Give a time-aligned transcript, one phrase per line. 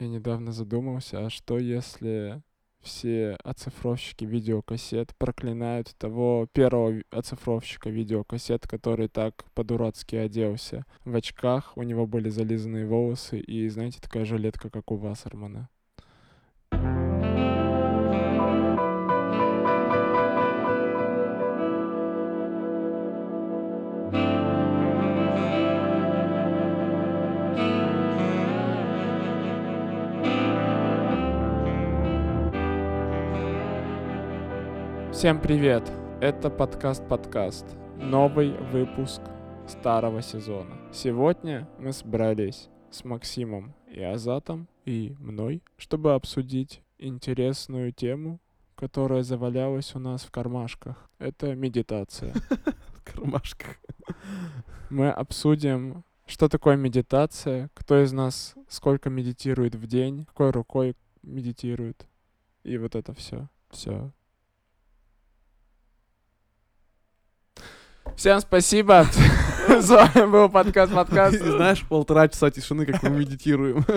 [0.00, 2.42] я недавно задумался, а что если
[2.80, 11.82] все оцифровщики видеокассет проклинают того первого оцифровщика видеокассет, который так по-дурацки оделся в очках, у
[11.82, 15.68] него были зализанные волосы и, знаете, такая жилетка, как у Вассермана.
[35.20, 35.82] Всем привет!
[36.22, 37.66] Это подкаст-подкаст.
[37.98, 39.20] Новый выпуск
[39.68, 40.78] старого сезона.
[40.94, 48.40] Сегодня мы собрались с Максимом и Азатом и мной, чтобы обсудить интересную тему,
[48.76, 51.10] которая завалялась у нас в кармашках.
[51.18, 52.32] Это медитация.
[52.94, 53.76] В кармашках.
[54.88, 62.06] Мы обсудим, что такое медитация, кто из нас сколько медитирует в день, какой рукой медитирует.
[62.64, 63.48] И вот это все.
[63.68, 64.12] Все.
[68.16, 69.06] Всем спасибо.
[69.68, 71.34] С вами был подкаст подкаст.
[71.36, 73.84] И знаешь, полтора часа тишины, как мы медитируем.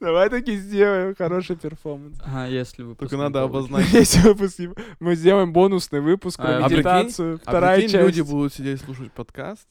[0.00, 2.18] Давай таки сделаем хороший перформанс.
[2.24, 3.92] А если вы Только надо обозначить.
[3.92, 4.58] Если выпуск
[5.00, 7.34] Мы сделаем бонусный выпуск А, а прикинь- медитацию.
[7.36, 8.04] А Вторая прикинь, часть.
[8.06, 9.68] люди будут сидеть слушать подкаст,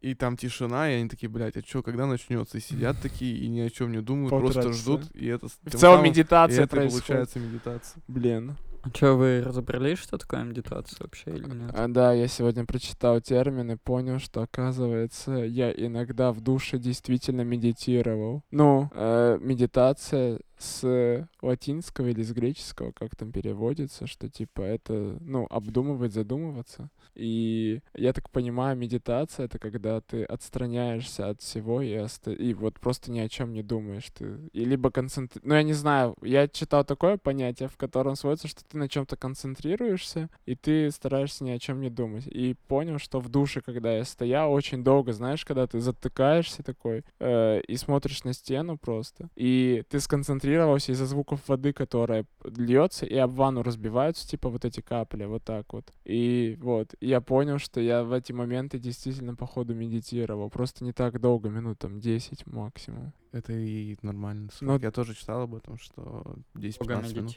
[0.00, 2.58] и там тишина, и они такие, блядь, а чё, когда начнется?
[2.58, 4.82] И сидят такие, и ни о чем не думают, Полтора просто часа.
[4.82, 5.46] ждут, и это...
[5.46, 7.06] В целом самым- и медитация это происходит.
[7.06, 8.02] получается медитация.
[8.08, 8.56] Блин.
[8.82, 11.70] А что, вы разобрались, что такое медитация вообще или нет?
[11.74, 17.42] А, да, я сегодня прочитал термин и понял, что, оказывается, я иногда в душе действительно
[17.42, 18.42] медитировал.
[18.50, 25.46] Ну, э, медитация с латинского или с греческого, как там переводится, что типа это, ну,
[25.50, 26.90] обдумывать, задумываться.
[27.14, 32.78] И я так понимаю, медитация— это когда ты отстраняешься от всего и, оста- и вот
[32.80, 34.08] просто ни о чем не думаешь.
[34.16, 34.38] Ты...
[34.52, 35.40] И либо концентр...
[35.42, 39.16] Ну, я не знаю, я читал такое понятие, в котором сводится, что ты на чем-то
[39.16, 42.26] концентрируешься, и ты стараешься ни о чем не думать.
[42.26, 47.04] И понял, что в душе, когда я стоял, очень долго, знаешь, когда ты затыкаешься такой
[47.18, 50.00] э, и смотришь на стену просто, и ты
[50.48, 55.44] сконцентрировался из-за звуков воды, которая льется, и об ванну разбиваются, типа вот эти капли, вот
[55.44, 55.92] так вот.
[56.04, 60.50] И вот, я понял, что я в эти моменты действительно, походу, медитировал.
[60.50, 63.12] Просто не так долго, минут там 10 максимум.
[63.32, 64.48] Это и нормально.
[64.60, 67.36] Ну- Я тоже читал об этом, что 10-15 Бога минут.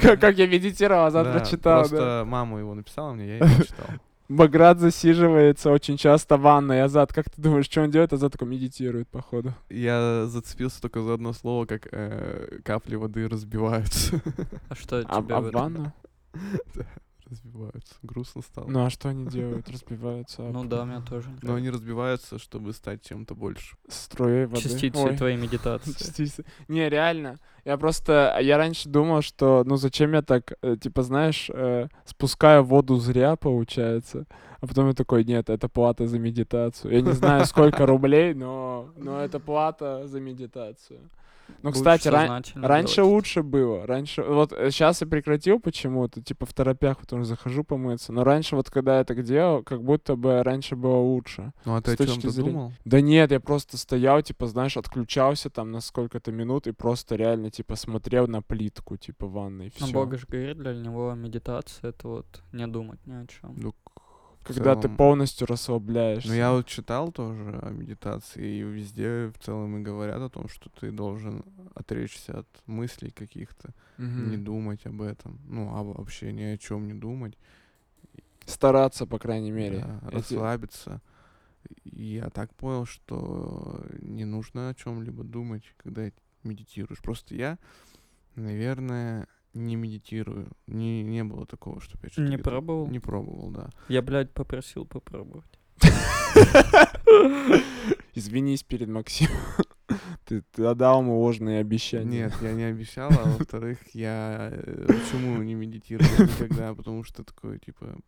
[0.20, 1.88] Как, я медитировал, а завтра Да, читал, да.
[1.88, 3.86] Просто мама его написала мне, я его читал.
[4.30, 6.84] Баграт засиживается очень часто в ванной.
[6.84, 8.12] Азат, как ты думаешь, что он делает?
[8.12, 9.54] Азат такой медитирует, походу.
[9.68, 14.22] Я зацепился только за одно слово, как э, капли воды разбиваются.
[14.68, 15.92] А что А, тебе а в ванну?
[17.30, 17.94] разбиваются.
[18.02, 18.66] Грустно стало.
[18.68, 19.68] Ну а что они делают?
[19.68, 21.30] Разбиваются Ну да, у меня тоже.
[21.42, 23.76] Но они разбиваются, чтобы стать чем-то больше.
[23.88, 24.62] струи воды.
[24.62, 25.92] Частицы твоей медитации.
[25.92, 26.44] Частицы.
[26.68, 27.38] Не, реально.
[27.64, 32.64] Я просто, я раньше думал, что, ну зачем я так, э, типа, знаешь, э, спускаю
[32.64, 34.26] воду зря, получается.
[34.60, 36.92] А потом я такой, нет, это плата за медитацию.
[36.92, 41.00] Я не знаю, сколько рублей, но, но это плата за медитацию.
[41.62, 43.10] Ну, кстати, ран- Раньше делать.
[43.12, 43.86] лучше было.
[43.86, 48.12] Раньше, вот сейчас я прекратил почему-то, типа в торопях, потому что захожу помыться.
[48.12, 51.52] Но раньше, вот когда я так делал, как будто бы раньше было лучше.
[51.64, 52.72] Ну а ты о чем-то зрения- думал?
[52.84, 57.50] Да нет, я просто стоял, типа, знаешь, отключался там на сколько-то минут и просто реально,
[57.50, 59.94] типа, смотрел на плитку, типа, ванной, Но все.
[59.94, 63.54] Бога же говорит, для него медитация это вот не думать ни о чем.
[63.56, 63.74] Ну,
[64.42, 66.28] Когда ты целом- полностью расслабляешься.
[66.28, 70.48] Ну, я вот читал тоже о медитации, и везде в целом и говорят о том,
[70.48, 74.30] что ты должен отречься от мыслей каких-то, Мгм.
[74.30, 77.36] не думать об этом, ну, а вообще ни о чем не думать,
[78.46, 79.80] Стараться, по крайней мере.
[79.80, 81.00] да, Эти- расслабиться.
[81.84, 86.10] Я так понял, что не нужно о чем-либо думать, когда
[86.42, 87.00] медитируешь.
[87.02, 87.58] Просто я,
[88.34, 90.48] наверное, не медитирую.
[90.66, 92.86] Не, не было такого, чтобы я что-то Не где-то- пробовал?
[92.88, 93.70] Не пробовал, да.
[93.88, 95.46] Я, блядь, попросил попробовать.
[98.14, 99.36] Извинись перед Максимом.
[100.24, 102.24] Ты, ты дал ему ложные обещания.
[102.24, 107.58] Нет, я не обещал, а во-вторых, я э, почему не медитирую никогда, потому что такой,
[107.58, 107.98] типа,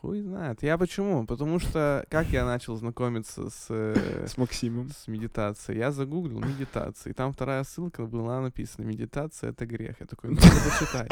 [0.00, 0.62] хуй знает.
[0.62, 1.26] Я почему?
[1.26, 4.90] Потому что, как я начал знакомиться с, э, С Максимом.
[4.90, 5.78] с медитацией?
[5.78, 9.96] Я загуглил медитации, и там вторая ссылка была написана «Медитация— это грех».
[10.00, 11.10] Я такой, ну, надо почитать.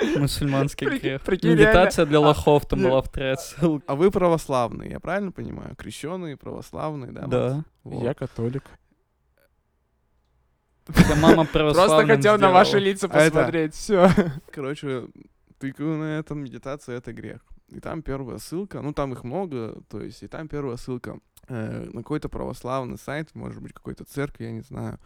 [0.16, 1.26] Мусульманский грех.
[1.28, 3.84] Медитация для лохов, там была вторая ссылка.
[3.86, 5.76] А вы православные, я правильно понимаю?
[5.76, 7.26] Крещеные, православные, да?
[7.26, 7.64] Да.
[7.84, 8.64] Я католик.
[11.20, 13.74] Мама Просто хотел на ваши лица А посмотреть.
[13.74, 14.10] Все.
[14.50, 15.08] Короче,
[15.58, 17.42] тыкаю на этом, медитация— это грех.
[17.68, 21.20] И там первая ссылка, ну там их много, то есть, и там первая ссылка.
[21.48, 24.98] э, на какой-то православный сайт, может быть, какой-то церковь, я не знаю,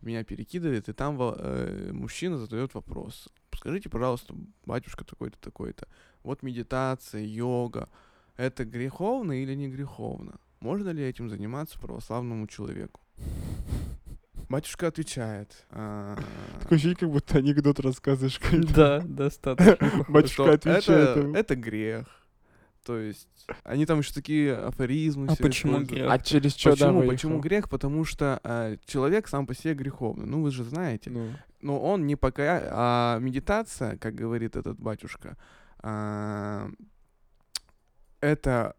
[0.00, 3.28] меня перекидывает, и там э, мужчина задает вопрос.
[3.54, 4.34] Скажите, пожалуйста,
[4.64, 5.88] батюшка такой-то, такой-то,
[6.22, 7.88] вот медитация, йога,
[8.36, 10.38] это греховно или не греховно?
[10.60, 13.00] Можно ли этим заниматься православному человеку?
[14.48, 15.66] Батюшка отвечает.
[15.70, 16.16] а,
[16.60, 18.38] Такое ощущение, как будто анекдот рассказываешь.
[18.42, 18.74] какой-то.
[18.74, 20.04] Да, достаточно.
[20.08, 21.36] Батюшка отвечает.
[21.36, 22.06] это, грех.
[22.84, 23.28] То есть
[23.64, 25.26] они там еще такие афоризмы.
[25.28, 26.10] А почему грех?
[26.10, 27.06] А через что, Почему?
[27.06, 27.68] Почему грех?
[27.68, 30.24] Потому что э, человек сам по себе греховный.
[30.24, 31.10] Ну, вы же знаете.
[31.10, 31.28] Ну,
[31.60, 32.62] Но он не пока...
[32.70, 35.36] А медитация, как говорит этот батюшка,
[35.80, 36.70] а,
[38.20, 38.74] это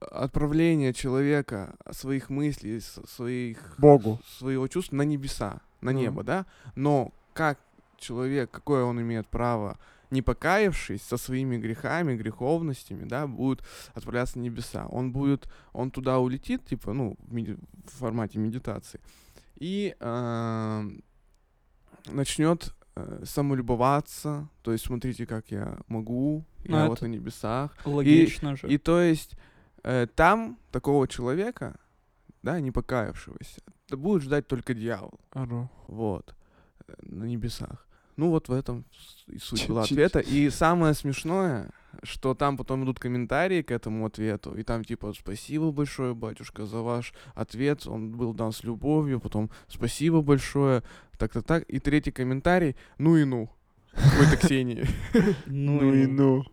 [0.00, 4.18] отправление человека своих мыслей, своих Богу.
[4.38, 5.98] своего чувства на небеса, на Ну.
[6.00, 6.46] небо, да?
[6.74, 7.58] Но как
[7.98, 9.78] человек, какое он имеет право,
[10.10, 13.62] не покаявшись со своими грехами, греховностями, да, будет
[13.94, 14.86] отправляться на небеса.
[14.88, 19.00] Он будет, он туда улетит, типа, ну, в, меди- в формате медитации,
[19.56, 19.94] и
[22.06, 28.56] начнет э, самолюбоваться, то есть смотрите, как я могу, Ну, я вот на небесах, Логично
[28.56, 28.68] же.
[28.68, 29.34] и то есть
[30.14, 31.76] там такого человека,
[32.42, 33.60] да, не покаявшегося,
[33.90, 35.20] будет ждать только дьявол.
[35.32, 35.70] Ору.
[35.88, 36.34] Вот.
[36.86, 37.86] э, На небесах.
[38.16, 38.84] Ну вот в этом
[39.28, 40.18] и суть была ответа.
[40.20, 41.70] И самое смешное,
[42.02, 46.78] что там потом идут комментарии к этому ответу, и там типа «Спасибо большое, батюшка, за
[46.78, 50.82] ваш ответ, он был дан с любовью», потом «Спасибо большое»,
[51.18, 51.64] так-то так.
[51.68, 53.48] И третий комментарий «Ну и ну».
[53.92, 54.86] Какой-то Ксении.
[55.46, 56.44] Ну и ну.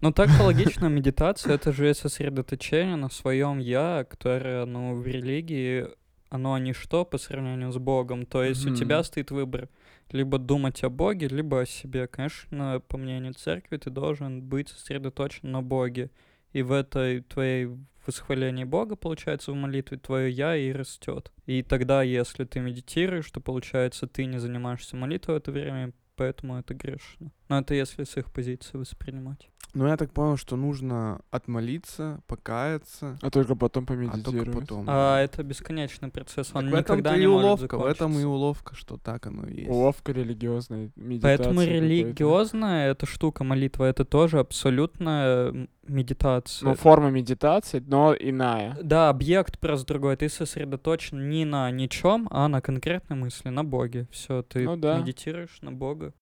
[0.00, 5.88] Ну так логично, медитация это же сосредоточение на своем я, которое, ну, в религии,
[6.30, 8.24] оно ничто по сравнению с Богом.
[8.24, 9.68] То есть у тебя стоит выбор
[10.10, 12.06] либо думать о Боге, либо о себе.
[12.06, 16.10] Конечно, по мнению церкви, ты должен быть сосредоточен на Боге.
[16.52, 17.68] И в этой твоей
[18.06, 21.32] восхвалении Бога, получается, в молитве твое я и растет.
[21.46, 26.56] И тогда, если ты медитируешь, то получается, ты не занимаешься молитвой в это время, поэтому
[26.56, 27.32] это грешно.
[27.48, 29.48] Но это если с их позиции воспринимать.
[29.74, 34.60] Ну я так понял, что нужно отмолиться, покаяться, А только потом а только помедитировать.
[34.60, 34.84] потом.
[34.88, 38.14] А это бесконечный процесс, Так он этом-то никогда и не может уловка, в этом и
[38.14, 38.28] закончиться.
[38.28, 39.68] уловка, что так оно и есть.
[39.70, 46.70] Уловка религиозная, медитация Поэтому религиозная эта штука, молитва, это тоже абсолютная м, медитация.
[46.70, 48.76] Ну, форма медитации, но иная.
[48.82, 50.16] Да, объект просто другой.
[50.16, 54.08] Ты сосредоточен не на ничем, а на конкретной мысли, на Боге.
[54.10, 54.98] Все, ты Ну да.
[54.98, 56.14] медитируешь на Бога.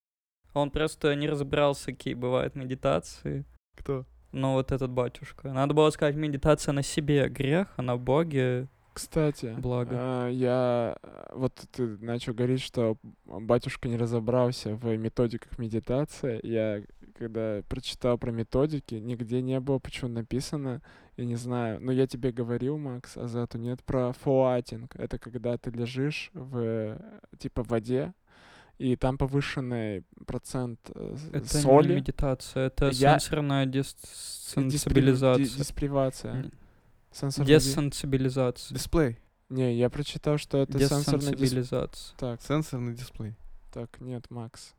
[0.56, 3.44] Он просто не разобрался, какие бывают медитации.
[3.76, 4.06] Кто?
[4.32, 5.52] Ну, вот этот батюшка.
[5.52, 9.90] Надо было сказать, медитация на себе грех, а на Боге Кстати, Благо.
[9.92, 16.40] а, я а, вот ты начал говорить, что батюшка не разобрался в методиках медитации.
[16.42, 16.82] Я
[17.18, 20.80] когда прочитал про методики, нигде не было почему написано,
[21.18, 24.96] я не знаю, но я тебе говорил, Макс, а за это нет про фоатинг.
[24.96, 26.98] Это когда ты лежишь в э,
[27.38, 28.14] типа в воде,
[28.78, 30.78] и там повышенный процент
[31.32, 31.88] это соли.
[31.88, 33.96] не медитация, это Я- сенсорная дис-
[34.56, 35.00] диспри-.
[35.58, 36.50] Диспривация.
[37.12, 38.74] Сенсорная Десенсибилизация.
[38.76, 39.18] Дисплей.
[39.48, 41.36] Не, я прочитал, что это сенсорный дисплей.
[41.36, 42.16] Десенсибилизация.
[42.18, 43.34] Так, Сенсорный дисплей.
[43.72, 44.74] так, нет, Макс.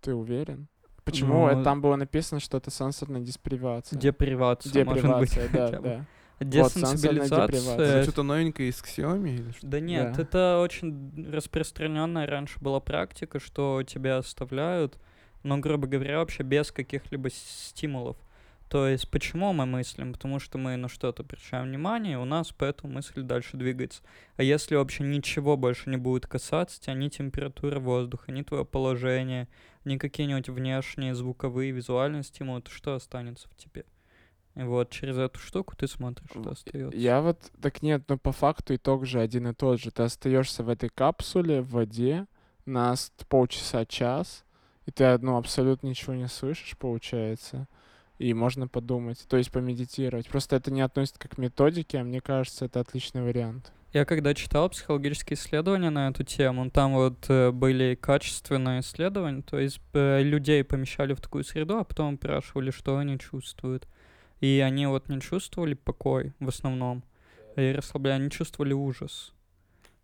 [0.00, 0.68] Ты уверен?
[1.04, 3.98] Почему это Ну, там было написано, что это сенсорная диспривация?
[3.98, 5.30] Депривация, может быть.
[5.34, 6.06] Депривация, да,
[6.40, 6.62] да.
[6.62, 6.70] Вот.
[6.76, 8.02] Это Десенсибилизация.
[8.02, 9.66] что-то новенькое из Xiaomi или что?
[9.66, 10.22] Да нет, Да.
[10.22, 14.98] это очень распространенная раньше была практика, что тебя оставляют,
[15.42, 18.16] ну, грубо говоря, вообще без каких-либо стимулов.
[18.68, 20.12] То есть почему мы мыслим?
[20.12, 24.00] Потому что мы на что-то обращаем внимание, и у нас поэтому мысль дальше двигается.
[24.36, 29.48] А если вообще ничего больше не будет касаться тебя, ни температуры воздуха, ни твое положение,
[29.84, 33.84] ни какие-нибудь внешние звуковые, визуальные стимулы, то что останется в тебе?
[34.54, 36.98] Вот через эту штуку ты смотришь, что остается.
[36.98, 39.90] Я вот, так нет, но по факту итог же один и тот же.
[39.90, 42.26] Ты остаешься в этой капсуле, в воде,
[42.66, 42.94] на
[43.28, 44.44] полчаса, час,
[44.86, 47.68] и ты, ну, абсолютно ничего не слышишь, получается.
[48.18, 50.28] И можно подумать, то есть помедитировать.
[50.28, 53.72] Просто это не относится к методике, а мне кажется, это отличный вариант.
[53.92, 59.58] Я когда читал психологические исследования на эту тему, там вот э, были качественные исследования, то
[59.58, 63.88] есть э, людей помещали в такую среду, а потом спрашивали, что они чувствуют.
[64.40, 67.04] И они вот не чувствовали покой в основном,
[67.56, 69.32] и расслабление, они чувствовали ужас.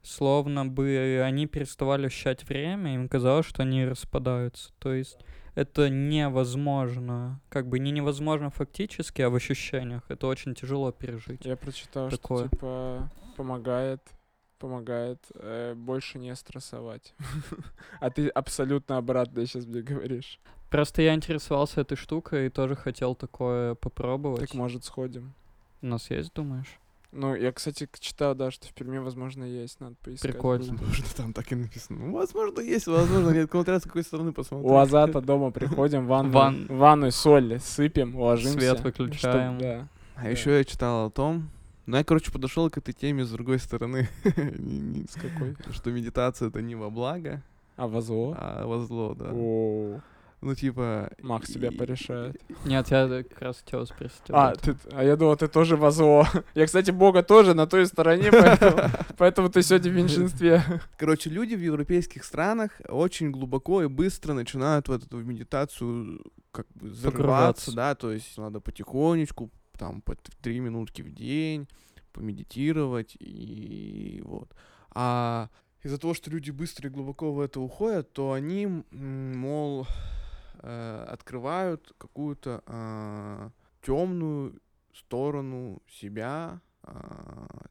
[0.03, 4.73] Словно бы они переставали ощущать время, им казалось, что они распадаются.
[4.79, 5.19] То есть
[5.57, 10.03] это невозможно, как бы не невозможно фактически, а в ощущениях.
[10.09, 11.45] Это очень тяжело пережить.
[11.45, 12.47] Я прочитал, Такое.
[12.47, 14.03] что типа помогает,
[14.59, 17.15] помогает э, больше не стрессовать.
[18.01, 20.39] А ты абсолютно обратно сейчас мне говоришь.
[20.71, 24.41] Просто я интересовался этой штукой и тоже хотел такое попробовать.
[24.41, 25.33] Так может сходим?
[25.83, 26.79] У нас есть, думаешь?
[27.13, 30.33] Ну, я, кстати, читал, да, что в Перми, возможно, есть, надо поискать.
[30.33, 30.73] Прикольно.
[30.73, 32.07] Возможно, там так и написано.
[32.07, 33.49] Ну, возможно, есть, возможно, нет.
[33.51, 34.71] Смотря с какой стороны посмотреть.
[34.71, 38.59] У Азата дома приходим, ванну, Ван- ванну соль сыпем, ложимся.
[38.59, 39.59] Свет чтоб- выключаем.
[39.59, 39.89] да.
[40.17, 40.29] А Да.
[40.29, 41.49] еще я читал о том,
[41.87, 44.09] ну, я, короче, подошел к этой теме с другой стороны.
[44.25, 45.57] С какой?
[45.73, 47.41] Что медитация это не во благо,
[47.77, 48.35] А во зло?
[48.37, 49.31] а во зло, да.
[49.33, 50.01] О,
[50.43, 51.11] Ну, типа...
[51.23, 52.41] Макс тебя порешает.
[52.65, 54.21] Нет, я как раз хотел спросить.
[54.29, 56.27] А, ты, а я думал, ты тоже во зло.
[56.55, 60.63] Я, кстати, Бога тоже на той стороне, поэтому, поэтому ты сегодня в меньшинстве.
[60.99, 66.91] Короче, люди в европейских странах очень глубоко и быстро начинают в эту медитацию как бы
[66.91, 71.69] зарываться, да, то есть надо потихонечку, там, по три минутки в день,
[72.13, 74.55] помедитировать и вот.
[74.91, 75.51] А
[75.83, 79.87] из-за того, что люди быстро и глубоко в это уходят, то они, мол,
[80.63, 82.63] э, открывают какую-то
[83.83, 84.61] темную
[84.95, 86.61] сторону себя,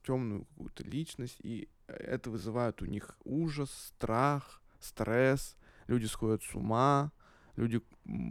[0.06, 5.56] темную какую-то личность, и это вызывает у них ужас, страх, стресс,
[5.88, 7.12] люди сходят с ума,
[7.56, 7.82] люди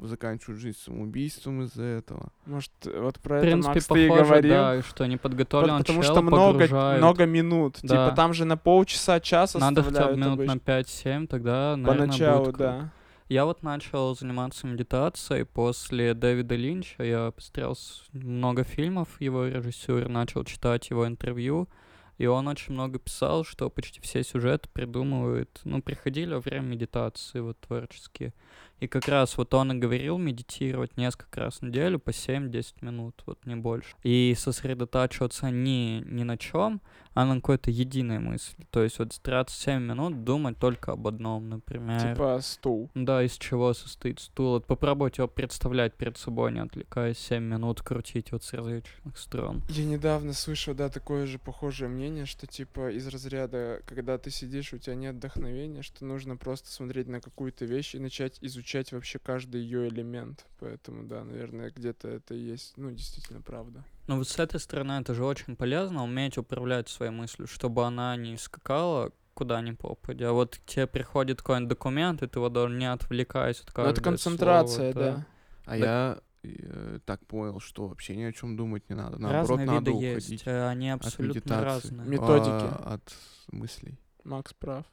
[0.02, 2.32] заканчивают жизнь самоубийством из-за этого.
[2.46, 4.50] Может, вот про В это, принципе, Макс, ты и похоже, говорил.
[4.54, 6.98] да, что неподготовленный Вот потому чел что много, погружает.
[6.98, 7.78] много минут.
[7.82, 7.88] Да.
[8.06, 10.54] Типа там же на полчаса, час Надо хотя бы минут обычно.
[10.54, 12.92] на 5-7, тогда, наверное, Поначалу, будет да.
[13.34, 17.02] Я вот начал заниматься медитацией после Дэвида Линча.
[17.02, 17.76] Я посмотрел
[18.12, 21.68] много фильмов его режиссера, начал читать его интервью.
[22.16, 27.40] И он очень много писал, что почти все сюжеты придумывают, ну, приходили во время медитации,
[27.40, 28.32] вот, творческие.
[28.80, 33.22] И как раз вот он и говорил медитировать несколько раз в неделю по 7-10 минут,
[33.26, 33.94] вот не больше.
[34.02, 36.80] И сосредотачиваться не, ни на чем,
[37.14, 38.66] а на какой-то единой мысли.
[38.70, 42.14] То есть вот стараться 7 минут думать только об одном, например.
[42.14, 42.90] Типа стул.
[42.94, 44.54] Да, из чего состоит стул.
[44.54, 49.62] Вот попробуйте его представлять перед собой, не отвлекаясь 7 минут, крутить вот с различных сторон.
[49.68, 54.72] Я недавно слышал, да, такое же похожее мнение, что типа из разряда, когда ты сидишь,
[54.72, 59.18] у тебя нет вдохновения, что нужно просто смотреть на какую-то вещь и начать изучать вообще
[59.18, 60.46] каждый ее элемент.
[60.58, 63.84] Поэтому, да, наверное, где-то это и есть, ну, действительно правда.
[64.06, 68.16] Но вот с этой стороны это же очень полезно, уметь управлять своей мыслью, чтобы она
[68.16, 70.30] не скакала куда ни попадя.
[70.30, 73.92] А вот тебе приходит какой-нибудь документ, и ты его должен не отвлекаясь от Ну, каждого
[73.92, 75.26] это концентрация, слова, да.
[75.64, 79.18] А Так- я э, так понял, что вообще ни о чем думать не надо.
[79.18, 82.08] Наоборот, Разные надо виды уходить есть, э, они от абсолютно медитации, разные.
[82.08, 82.50] Методики.
[82.50, 83.14] а, от
[83.50, 83.98] мыслей.
[84.24, 84.84] Макс прав.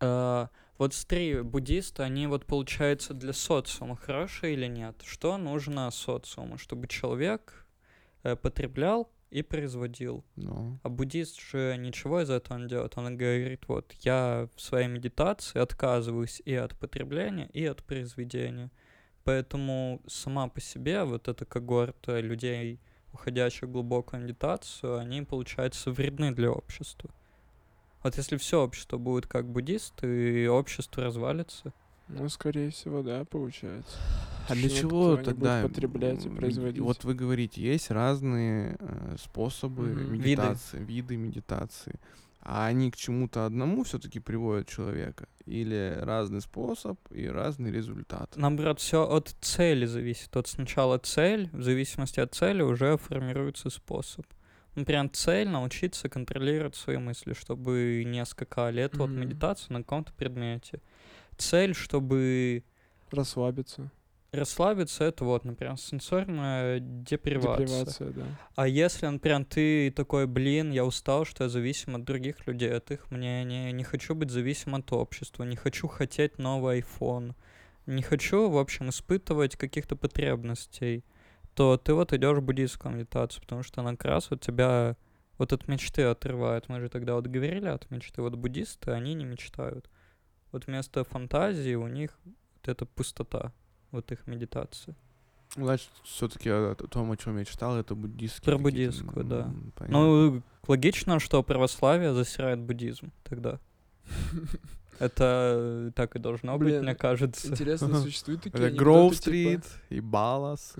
[0.00, 5.02] А, вот смотри, буддисты, они вот, получается, для социума хорошие или нет?
[5.04, 6.56] Что нужно социуму?
[6.56, 7.66] Чтобы человек
[8.22, 10.24] э, потреблял и производил.
[10.36, 12.96] Но А буддист же ничего из этого не делает.
[12.96, 18.70] Он говорит, вот, я в своей медитации отказываюсь и от потребления, и от произведения.
[19.24, 22.80] Поэтому сама по себе вот эта когорта людей,
[23.12, 27.10] уходящих в глубокую медитацию, они, получается, вредны для общества.
[28.02, 31.72] Вот если все общество будет как буддисты, и общество развалится.
[32.08, 33.98] Ну, скорее всего, да, получается.
[34.48, 36.80] А для чего будет тогда потреблять и производить?
[36.80, 39.88] Вот вы говорите, есть разные э, способы.
[39.88, 40.10] Виды.
[40.10, 41.16] медитации, виды.
[41.16, 42.00] медитации.
[42.40, 45.28] А они к чему-то одному все-таки приводят человека?
[45.44, 48.32] Или разный способ и разный результат?
[48.36, 50.34] Наоборот, все от цели зависит.
[50.34, 54.24] Вот сначала цель, в зависимости от цели уже формируется способ.
[54.78, 58.80] Например, цель научиться контролировать свои мысли, чтобы не скакали.
[58.80, 59.20] Это вот Мгм.
[59.20, 60.80] медитация на каком-то предмете.
[61.36, 62.62] Цель, чтобы
[63.10, 63.90] Расслабиться.
[64.30, 67.66] расслабиться, это вот, например, сенсорная депривация.
[67.66, 68.26] Депривация, да.
[68.54, 72.92] А если, например, ты такой, блин, я устал, что я зависим от других людей, от
[72.92, 77.34] их мнения, не хочу быть зависим от общества, не хочу хотеть новый iPhone,
[77.86, 81.02] не хочу, в общем, испытывать каких-то потребностей,
[81.58, 84.96] то ты вот идешь в буддийскую медитацию, потому что она как раз вот тебя
[85.38, 86.68] вот от мечты отрывает.
[86.68, 88.22] Мы же тогда вот говорили от мечты.
[88.22, 89.90] Вот буддисты, они не мечтают.
[90.52, 93.52] Вот вместо фантазии у них вот эта пустота,
[93.90, 94.94] вот их медитация.
[95.56, 98.54] Значит, все-таки о том, о чем я читал, это буддистские.
[98.54, 99.52] Про буддистскую, да.
[99.74, 99.98] понятно.
[99.98, 103.58] Ну, логично, что православие засирает буддизм тогда.
[105.00, 107.48] Это так и должно быть, мне кажется.
[107.48, 110.76] Интересно, существуют такие Это Гроув-стрит типа- и Баллас.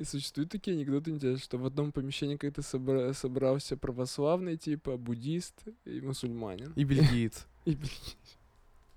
[0.00, 5.54] И существуют такие анекдоты, что в одном помещении как-то собра- собрался православный, типа, буддист
[5.84, 6.72] и мусульманин.
[6.74, 7.46] И бельгиец.
[7.66, 7.86] И б-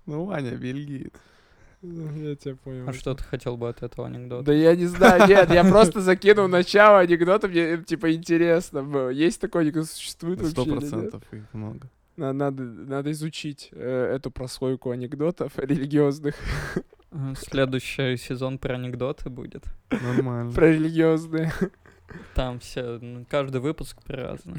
[0.06, 1.12] Ну, Ваня, бельгиец.
[1.82, 2.88] Ну, Я тебя понял.
[2.88, 4.44] А что ты хотел бы от этого анекдота?
[4.46, 9.10] Да я не знаю, нет, я просто закинул начало анекдота, мне э, типа интересно было.
[9.10, 11.90] Есть такой анекдот, существует вообще Сто процентов их много.
[12.16, 16.34] На- Надо, надо изучить э, эту прослойку анекдотов религиозных,
[17.36, 19.64] Следующий сезон про анекдоты будет.
[19.90, 20.52] Нормально.
[20.52, 21.52] про религиозные.
[22.34, 24.58] Там все, ну, каждый выпуск по-разному.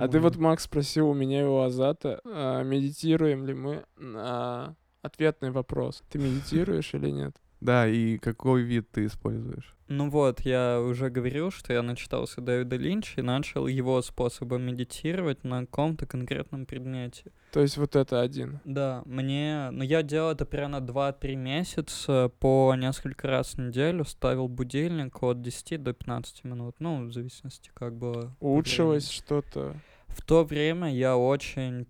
[0.00, 4.74] А ты вот, Макс, спросил у меня и у Азата, а, медитируем ли мы на
[5.02, 6.02] ответный вопрос.
[6.10, 7.36] Ты медитируешь или нет?
[7.60, 9.75] Да, и какой вид ты используешь?
[9.88, 15.44] Ну вот, я уже говорил, что я начитался Дэвида Линча и начал его способом медитировать
[15.44, 17.32] на каком-то конкретном предмете.
[17.52, 18.60] То есть вот это один.
[18.64, 19.68] Да, мне...
[19.70, 25.40] Ну, я делал это примерно 2-3 месяца по несколько раз в неделю, ставил будильник от
[25.40, 28.34] 10 до 15 минут, ну, в зависимости как было.
[28.40, 29.76] Улучшилось что-то?
[30.08, 31.86] В то время я очень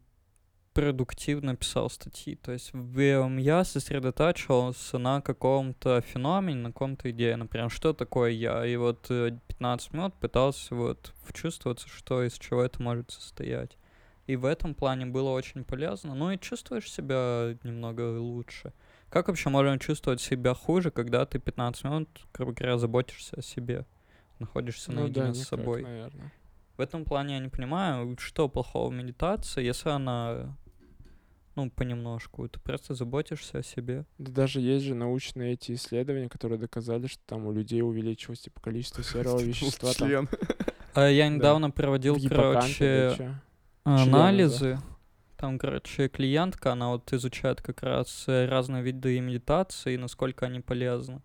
[0.77, 2.35] продуктивно писал статьи.
[2.37, 7.37] То есть я сосредотачивался на каком-то феномене, на каком-то идее.
[7.37, 8.67] Например, что такое я?
[8.67, 13.79] И вот э, 15 минут пытался вот вчувствоваться, что из чего это может состоять.
[14.27, 16.15] И в этом плане было очень полезно.
[16.15, 18.75] Ну и чувствуешь себя немного лучше.
[19.09, 23.87] Как вообще можно чувствовать себя хуже, когда ты 15 минут, грубо говоря, заботишься о себе?
[24.41, 25.81] Находишься Ну наедине да, с собой.
[25.81, 26.35] наверное.
[26.77, 30.55] В этом плане я не понимаю, что плохого в медитации, если она,
[31.57, 34.05] ну, понемножку, ты просто заботишься о себе.
[34.19, 38.61] Да даже есть же научные эти исследования, которые доказали, что там у людей увеличилось типа
[38.61, 40.29] количество серого вещества там, Член.
[40.95, 41.35] А я Да.
[41.35, 43.35] недавно проводил, короче,
[43.85, 44.79] анализы.
[45.37, 50.61] Там, короче, клиентка, она вот изучает как раз э, разные виды медитации и насколько они
[50.61, 51.21] полезны.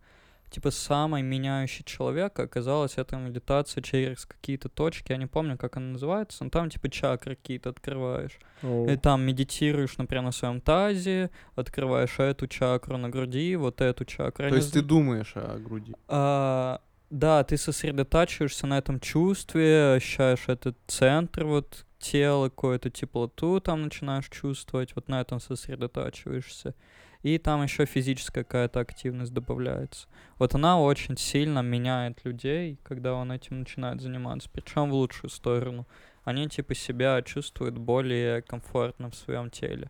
[0.51, 5.93] Типа самой меняющей человека оказалась эта медитация через какие-то точки, я не помню, как она
[5.93, 8.37] называется, но там типа чакры какие-то открываешь.
[8.61, 8.89] Оу.
[8.89, 14.43] И там медитируешь, например, на своем тазе, открываешь эту чакру на груди, вот эту чакру.
[14.43, 15.95] То не есть ты думаешь о груди.
[16.09, 23.83] А, да, ты сосредотачиваешься на этом чувстве, ощущаешь этот центр вот тела, какую-то теплоту там
[23.83, 26.75] начинаешь чувствовать, вот на этом сосредотачиваешься.
[27.23, 30.07] И там еще физическая какая-то активность добавляется.
[30.39, 35.87] Вот она очень сильно меняет людей, когда он этим начинает заниматься, причем в лучшую сторону.
[36.23, 39.89] Они типа себя чувствуют более комфортно в своем теле.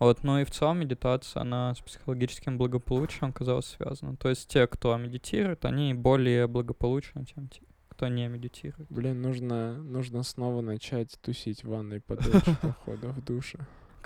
[0.00, 4.16] Вот, ну и в целом медитация, она с психологическим благополучием оказалась связана.
[4.16, 8.88] То есть те, кто медитирует, они более благополучны, чем те, кто не медитирует.
[8.88, 13.58] Блин, нужно, нужно снова начать тусить в ванной под дождь, походу, в душе.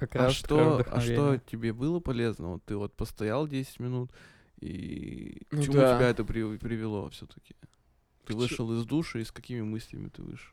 [0.06, 2.52] Как А раз что, а что тебе было полезно?
[2.54, 4.10] Вот ты вот постоял 10 минут,
[4.60, 5.96] и к Ну чему да.
[5.96, 7.54] тебя это при- привело все-таки?
[8.26, 10.52] Ты чё- вышел из души, и с какими мыслями ты вышел?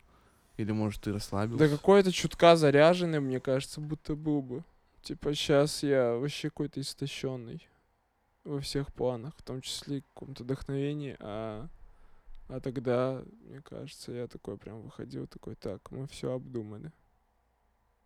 [0.58, 1.70] Или, может, ты расслабился?
[1.70, 4.64] Да какой-то чутка заряженный, мне кажется, будто был бы.
[5.02, 7.68] Типа сейчас я вообще какой-то истощенный
[8.44, 11.68] во всех планах, в том числе каком-то вдохновении, а,
[12.50, 16.92] а тогда, мне кажется, я такой прям выходил, такой, так, мы все обдумали.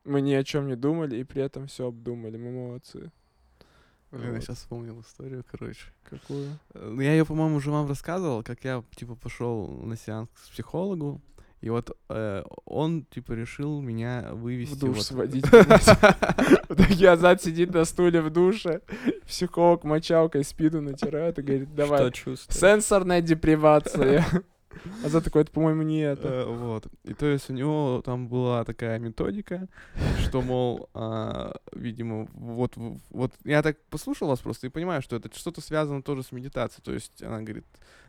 [0.06, 3.12] Мы ни о чем не думали и при этом все обдумали, мы молодцы.
[4.12, 4.44] Блин, я Вот.
[4.44, 5.88] сейчас вспомнил историю, короче.
[6.10, 6.58] Какую?
[6.74, 11.22] Ну, я ее, по-моему, уже вам рассказывал, как я, типа, пошел на сеанс к психологу,
[11.62, 14.76] и вот э, он, типа, решил меня вывести...
[14.76, 15.46] В душ вот- сводить.
[16.70, 18.82] Итоге Азат сидит на стуле в душе,
[19.26, 22.12] психолог мочалкой спину натирает и говорит, давай?
[22.14, 24.24] Сенсорная депривация.
[25.04, 26.28] А за такое, это, по-моему, не это.
[26.28, 26.88] Э, Вот.
[27.04, 29.68] И то есть у него там была такая методика,
[30.20, 32.74] что, мол, а, видимо, вот,
[33.10, 36.84] вот я так послушал вас просто и понимаю, что это что-то связано тоже с медитацией.
[36.84, 37.66] То есть она говорит,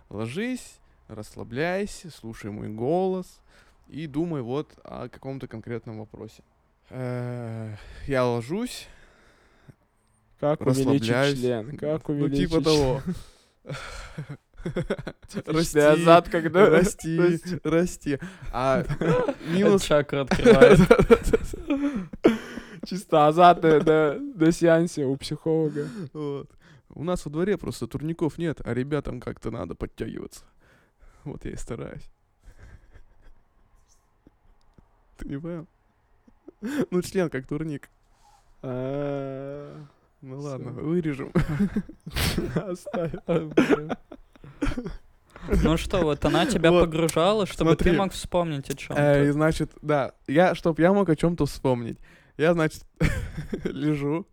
[0.09, 3.40] ложись, расслабляйся, слушай мой голос
[3.88, 6.42] и думай вот о каком-то конкретном вопросе.
[6.90, 7.74] Э,
[8.07, 8.88] Я ложусь,
[10.40, 11.76] Как увеличить член?
[11.76, 13.02] Как ну увеличить типа того.
[15.46, 15.79] Расти.
[15.79, 16.68] Азат, когда...
[16.70, 18.18] расти, расти.
[18.52, 18.85] А
[19.48, 20.79] минус Чакру открывает.
[22.87, 25.88] Чисто Азат на, на- на сеансе у психолога.
[26.12, 26.50] Вот.
[26.90, 30.44] У нас во дворе просто турников нет, а ребятам как-то надо подтягиваться.
[31.24, 32.09] Вот я и стараюсь.
[35.18, 35.66] Ты не понял?
[36.90, 37.90] Ну, член как турник.
[38.62, 39.85] А,
[40.22, 41.33] Ну ладно, вырежем.
[42.55, 43.12] Оставь.
[45.62, 47.98] Ну что, вот она тебя Вот, погружала, чтобы ты смотри.
[47.98, 49.33] мог вспомнить о Э, чем-то.
[49.33, 51.98] значит, да, я, чтоб я мог о чем-то вспомнить.
[52.37, 52.85] Я, значит,
[53.64, 54.26] лежу.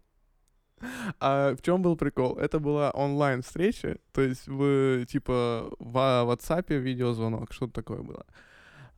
[1.19, 2.37] А в чем был прикол?
[2.37, 8.25] Это была онлайн встреча, то есть в типа в WhatsApp видеозвонок, что-то такое было.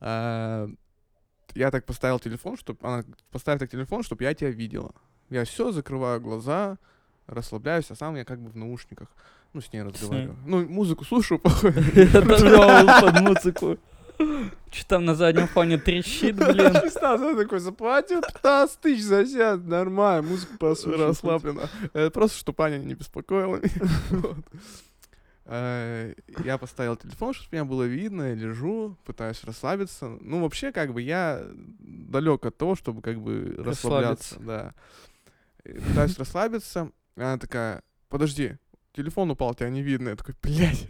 [0.00, 0.68] А,
[1.54, 4.92] я так поставил телефон, чтобы она поставь так телефон, чтобы я тебя видела.
[5.30, 6.78] Я все закрываю глаза,
[7.26, 9.08] расслабляюсь, а сам я как бы в наушниках,
[9.56, 10.36] ну с ней разговариваю.
[10.44, 11.80] Ну музыку слушаю, походу.
[11.94, 13.78] Я тоже под музыку.
[14.70, 16.76] Что там на заднем фоне трещит, блин.
[16.76, 21.06] Азат такой, заплатил 15 тысяч за сеанс, нормально, музыку послушай.
[21.08, 21.68] расслабленно.
[21.94, 24.36] Э, Просто, чтобы Аня не беспокоила меня.
[25.46, 26.14] Э,
[26.44, 30.18] Я поставил телефон, чтобы меня было видно, я лежу, пытаюсь расслабиться.
[30.20, 31.42] Ну, вообще, как бы, я
[31.78, 34.74] далек от того, чтобы, как бы, расслабляться, да.
[35.64, 38.56] И Пытаюсь расслабиться, она такая, подожди,
[38.96, 40.10] телефон упал, тебя не видно.
[40.10, 40.86] Я такой, блядь.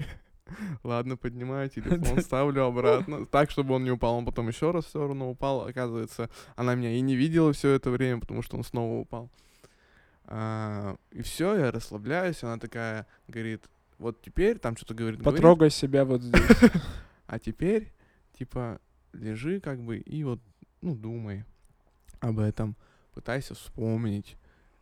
[0.85, 4.15] Ладно, поднимаю телефон, ставлю обратно, так, чтобы он не упал.
[4.15, 5.67] Он потом еще раз все равно упал.
[5.67, 9.29] Оказывается, она меня и не видела все это время, потому что он снова упал.
[10.25, 12.43] А, и все, я расслабляюсь.
[12.45, 13.65] Она такая говорит,
[13.99, 15.21] вот теперь там что-то говорит.
[15.21, 16.71] говорит, Потрогай себя вот здесь.
[17.27, 17.93] а теперь,
[18.39, 18.81] типа,
[19.13, 20.41] лежи как бы и вот,
[20.81, 21.45] ну, думай
[22.21, 22.77] об этом.
[23.15, 24.37] Пытайся вспомнить.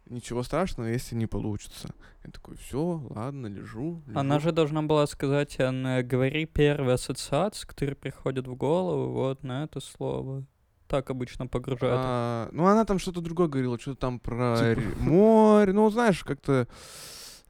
[0.07, 1.89] Ничего страшного, если не получится.
[2.25, 4.03] Я такой, все, ладно, лежу.
[4.15, 4.49] Она лежу».
[4.49, 9.81] же должна была сказать, Анна, говори первые ассоциации, которые приходят в голову, вот на это
[9.81, 10.45] слово.
[10.89, 12.01] Так обычно погружают.
[12.05, 15.73] А, ну, она там что-то другое говорила, что-то там про Типа- ре- море.
[15.73, 16.69] Ну, знаешь, как-то...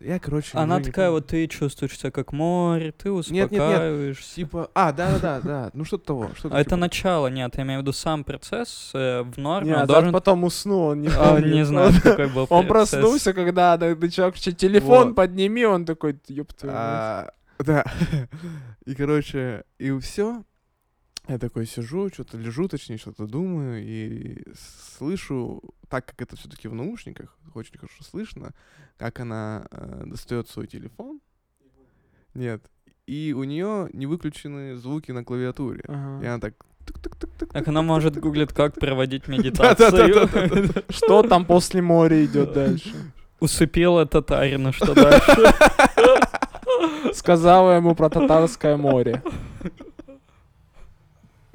[0.01, 3.53] Я, короче, Она такая, вот ты чувствуешь себя как море, ты нет, нет.
[3.53, 4.35] успокаиваешься.
[4.35, 6.31] Типа, а, да-да-да, да, ну что-то того.
[6.35, 9.75] Что-то А это типа- начало, нет, я имею в виду сам процесс э, в норме,
[9.77, 10.13] он а должен...
[10.13, 11.55] потом уснул, он не А, помнит.
[11.55, 16.83] не знаю, какой был Он проснулся, когда кричать, телефон подними, он такой, ёб твою мать».
[16.85, 17.31] А,
[17.61, 17.85] да.
[18.85, 20.43] И, короче, и все.
[21.27, 24.45] Я такой сижу, что-то лежу, точнее, что-то думаю, и
[24.99, 28.51] слышу, так как это все-таки в наушниках, очень хорошо слышно,
[28.99, 31.21] как она э, достает свой телефон.
[32.35, 32.63] Нет.
[33.07, 35.85] И у нее не выключены звуки на клавиатуре.
[35.89, 36.23] Ага.
[36.23, 36.55] И она так.
[37.53, 40.29] Так она может гуглит, как проводить медитацию.
[40.91, 42.95] Что там после моря идет дальше?
[43.41, 45.55] Усыпила татарина, что дальше?
[47.15, 49.23] Сказала ему про татарское море.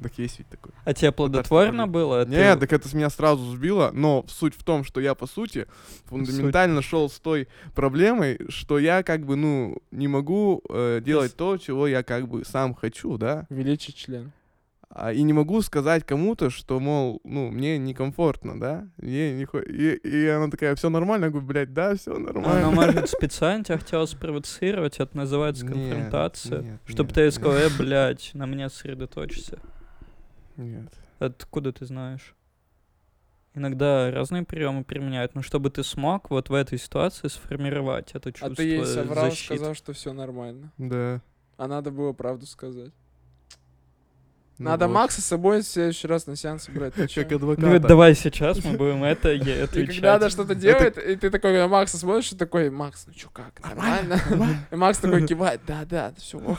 [0.02, 0.72] Так есть ведь такой.
[0.84, 2.24] А тебе плодотворно было?
[2.24, 5.26] Ты- Нет, так это с меня сразу сбило, но суть в том, что я, по
[5.26, 5.66] сути,
[6.06, 11.56] фундаментально шел с той проблемой, что я как бы, ну, не могу э, делать то,
[11.58, 14.32] чего я как бы сам хочу, да, Увеличить член.
[14.88, 19.60] а, и не могу сказать кому-то, что, мол, ну, мне некомфортно, да, мне не хо-
[19.60, 22.68] и, и она такая, все нормально, я говорю, блядь, да, все нормально.
[22.68, 26.62] Она, может, специально тебя хотела спровоцировать, это называется конфронтация.
[26.62, 29.58] нет, Чтобы нет, ты ей сказал, э, блядь, на меня сосредоточься.
[30.56, 30.92] Нет.
[31.18, 32.34] Откуда ты знаешь?
[33.54, 38.52] Иногда разные приемы применяют, но чтобы ты смог вот в этой ситуации сформировать это чувство
[38.52, 39.56] А ты ей соврал, защиты.
[39.56, 40.72] сказал, что все нормально.
[40.78, 41.20] Да.
[41.56, 42.92] А надо было правду сказать.
[44.58, 44.94] Ну Надо вот.
[44.94, 46.92] Макса с собой в следующий раз на сеанс брать.
[46.94, 47.88] Как Говорит, адвоката.
[47.88, 49.94] давай сейчас мы будем это ей И отвечать.
[49.96, 53.30] когда она что-то делает, и ты такой на Макса смотришь, и такой, Макс, ну чё,
[53.32, 54.20] как, нормально?
[54.70, 56.38] И Макс такой кивает, да-да, все,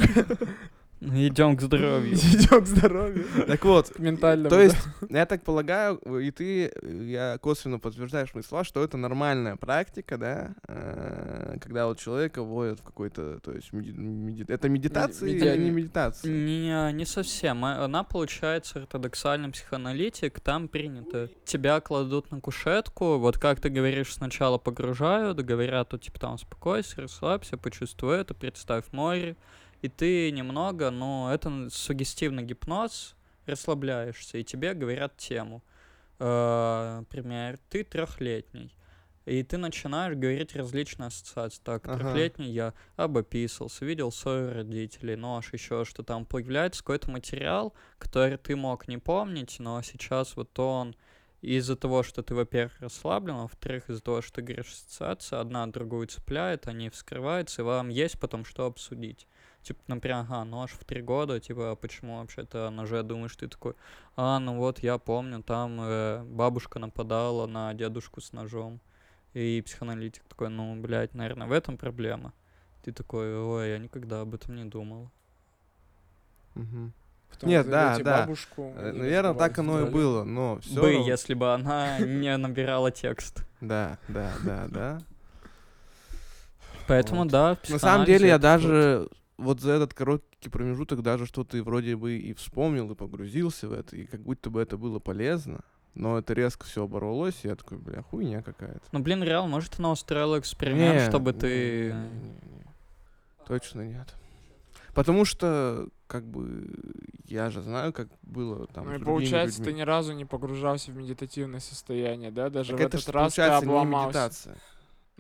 [1.02, 2.14] Идем к здоровью.
[2.16, 3.26] идем к здоровью.
[3.48, 4.50] Так вот, К ментальному.
[4.52, 4.78] То есть,
[5.10, 10.54] я так полагаю, и ты, я косвенно подтверждаешь мои слова, что это нормальная практика, да,
[10.68, 13.70] э, когда вот человека вводят в какой-то, то есть,
[14.48, 16.32] это медитация меди- или не медитация?
[16.32, 17.66] Не, не совсем.
[17.66, 21.30] А- Она, получается, ортодоксальный психоаналитик, там принято.
[21.46, 27.02] Тебя кладут на кушетку, вот как ты говоришь, сначала погружают, говорят, вот, типа, там, успокойся,
[27.02, 29.36] расслабься, почувствуй это, представь море,
[29.82, 33.16] и ты немного, но это сугестивный гипноз,
[33.46, 35.64] расслабляешься, и тебе говорят тему.
[36.20, 38.76] Э, Например, ты трехлетний.
[39.26, 41.62] И ты начинаешь говорить различные ассоциации.
[41.64, 42.00] Так, Ага.
[42.00, 46.26] трехлетний я обописался, видел ссору родителей, нож, еще что там.
[46.26, 50.96] Появляется какой-то материал, который ты мог не помнить, но сейчас вот он
[51.42, 55.66] из-за того, что ты, во-первых, расслаблен, а во-вторых, из-за того, что ты говоришь ассоциация, одна
[55.68, 59.28] другую цепляет, они вскрываются, и вам есть потом что обсудить.
[59.64, 63.36] Типа, например, ага, нож в три года, типа, а почему вообще-то о ноже думаешь?
[63.36, 63.74] Ты такой,
[64.16, 68.80] а, ну вот, я помню, там э, бабушка нападала на дедушку с ножом.
[69.34, 72.34] И психоаналитик такой, ну, блядь, наверное, в этом проблема.
[72.84, 75.10] Ты такой, ой, я никогда об этом не думал.
[76.56, 76.92] Мгм.
[77.30, 78.22] Потом Нет, да, да.
[78.22, 82.36] бабушку, Э, Наверное, так разбиваете оно и было, но все Бы, если бы она не
[82.38, 83.46] набирала текст.
[83.62, 85.02] Да, да, да, да.
[86.88, 87.32] Поэтому, Вот.
[87.32, 89.08] да, в На самом деле, я даже
[89.42, 93.74] вот за этот короткий промежуток даже что-то и вроде бы и вспомнил, и погрузился в
[93.74, 95.62] это, и как будто бы это было полезно.
[95.94, 98.80] Но это резко все оборвалось, и я такой, бля, хуйня какая-то.
[98.94, 101.94] Ну, блин, реал, может, она устроила эксперимент, Не, чтобы не, ты...
[101.94, 102.66] не, не, не.
[103.46, 104.16] Точно нет.
[104.94, 106.66] Потому что, как бы,
[107.26, 109.80] я же знаю, как было там Ну и получается, ты людьми.
[109.80, 112.50] ни разу не погружался в медитативное состояние, да?
[112.50, 114.08] Даже Так в это этот раз ты получается, не обломался.
[114.08, 114.58] медитация.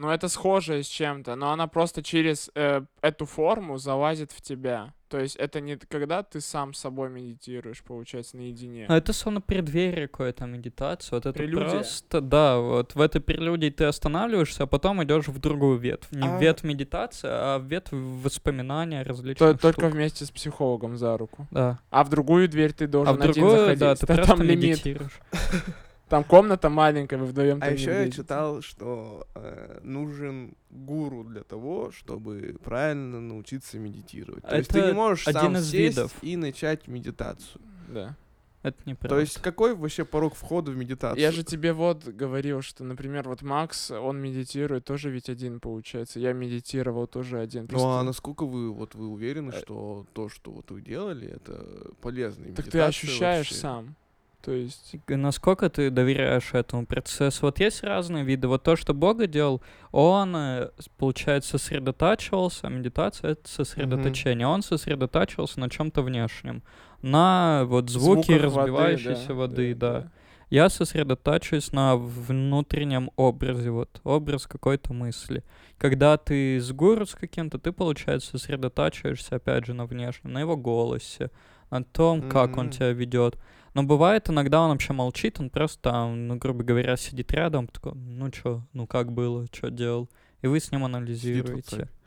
[0.02, 4.94] Ну, это схожее с чем-то, но она просто через э, эту форму залазит в тебя.
[5.10, 8.88] То есть это не когда ты сам с собой медитируешь, получается, наедине.
[8.90, 11.14] А это словно преддверие какой-то медитации.
[11.14, 11.70] Вот это Прелюдия.
[11.70, 16.08] просто, да, вот в этой прелюдии ты останавливаешься, а потом идешь в другую ветвь.
[16.12, 19.94] Не А- в ветвь медитации, а в ветвь воспоминания То- различных только штук.
[19.94, 21.48] вместе с психологом за руку.
[21.52, 21.78] Да.
[21.92, 23.80] А в другую дверь ты должен А в один другую, заходить.
[23.80, 24.64] да, ты Да, просто там лимит.
[24.64, 25.20] медитируешь.
[26.12, 31.42] Там комната маленькая, вы вдвоем А не еще я читал, что э, нужен гуру для
[31.44, 34.44] того, чтобы правильно научиться медитировать.
[34.44, 36.14] То есть ты Это не можешь один сам из сесть видов.
[36.22, 37.62] и начать медитацию.
[37.88, 38.18] Да.
[38.62, 39.16] Это неправда.
[39.16, 41.20] То есть какой вообще порог входа в медитацию?
[41.22, 46.20] Я же тебе вот говорил, что, например, вот Макс, он медитирует тоже ведь один, получается.
[46.20, 47.62] Я медитировал тоже один.
[47.64, 51.28] Ну Просто- а насколько вы вот вы уверены, Э, что то, что вот вы делали,
[51.30, 52.46] это полезно?
[52.48, 53.56] и Так ты ощущаешь вообще?
[53.56, 53.96] сам.
[54.42, 54.96] То есть...
[55.08, 57.40] Насколько ты доверяешь этому процессу?
[57.46, 58.48] Вот есть разные виды.
[58.48, 64.48] Вот то, что Бога делал, он, э, получается, сосредотачивался, медитация— это сосредоточение.
[64.48, 66.64] Он сосредотачивался на чем-то внешнем.
[67.02, 70.12] На вот звуки звуках воды, разбивающейся да, воды, да.
[70.52, 75.46] Я сосредотачиваюсь на внутреннем образе, вот образ какой-то мысли.
[75.78, 80.58] Когда ты с гуру с каким-то, ты, получается, сосредотачиваешься, опять же, на внешнем, на его
[80.58, 81.32] голосе,
[81.72, 82.72] на том, как он Мгм.
[82.74, 83.38] тебя ведет.
[83.74, 87.94] Но бывает иногда он вообще молчит, он просто там, ну, грубо говоря, сидит рядом, такой,
[87.96, 90.10] ну чё, ну как было, что делал.
[90.42, 91.90] И вы с ним анализируете.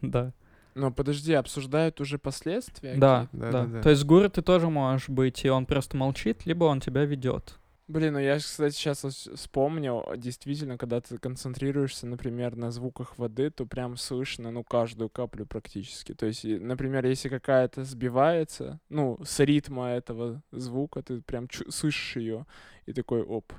[0.00, 0.32] Да.
[0.74, 2.94] Но подожди, обсуждают уже последствия?
[2.94, 3.82] Да, да, Да, да.
[3.82, 7.04] То есть с гуру ты тоже можешь быть, и он просто молчит, либо он тебя
[7.04, 7.58] ведет.
[7.90, 9.02] Блин, ну я, кстати, сейчас
[9.34, 15.44] вспомнил, действительно, когда ты концентрируешься, например, на звуках воды, то прям слышно, ну, каждую каплю
[15.44, 16.14] практически.
[16.14, 22.46] То есть, например, если какая-то сбивается, ну, с ритма этого звука, ты прям слышишь ее,
[22.86, 23.52] и такой, оп,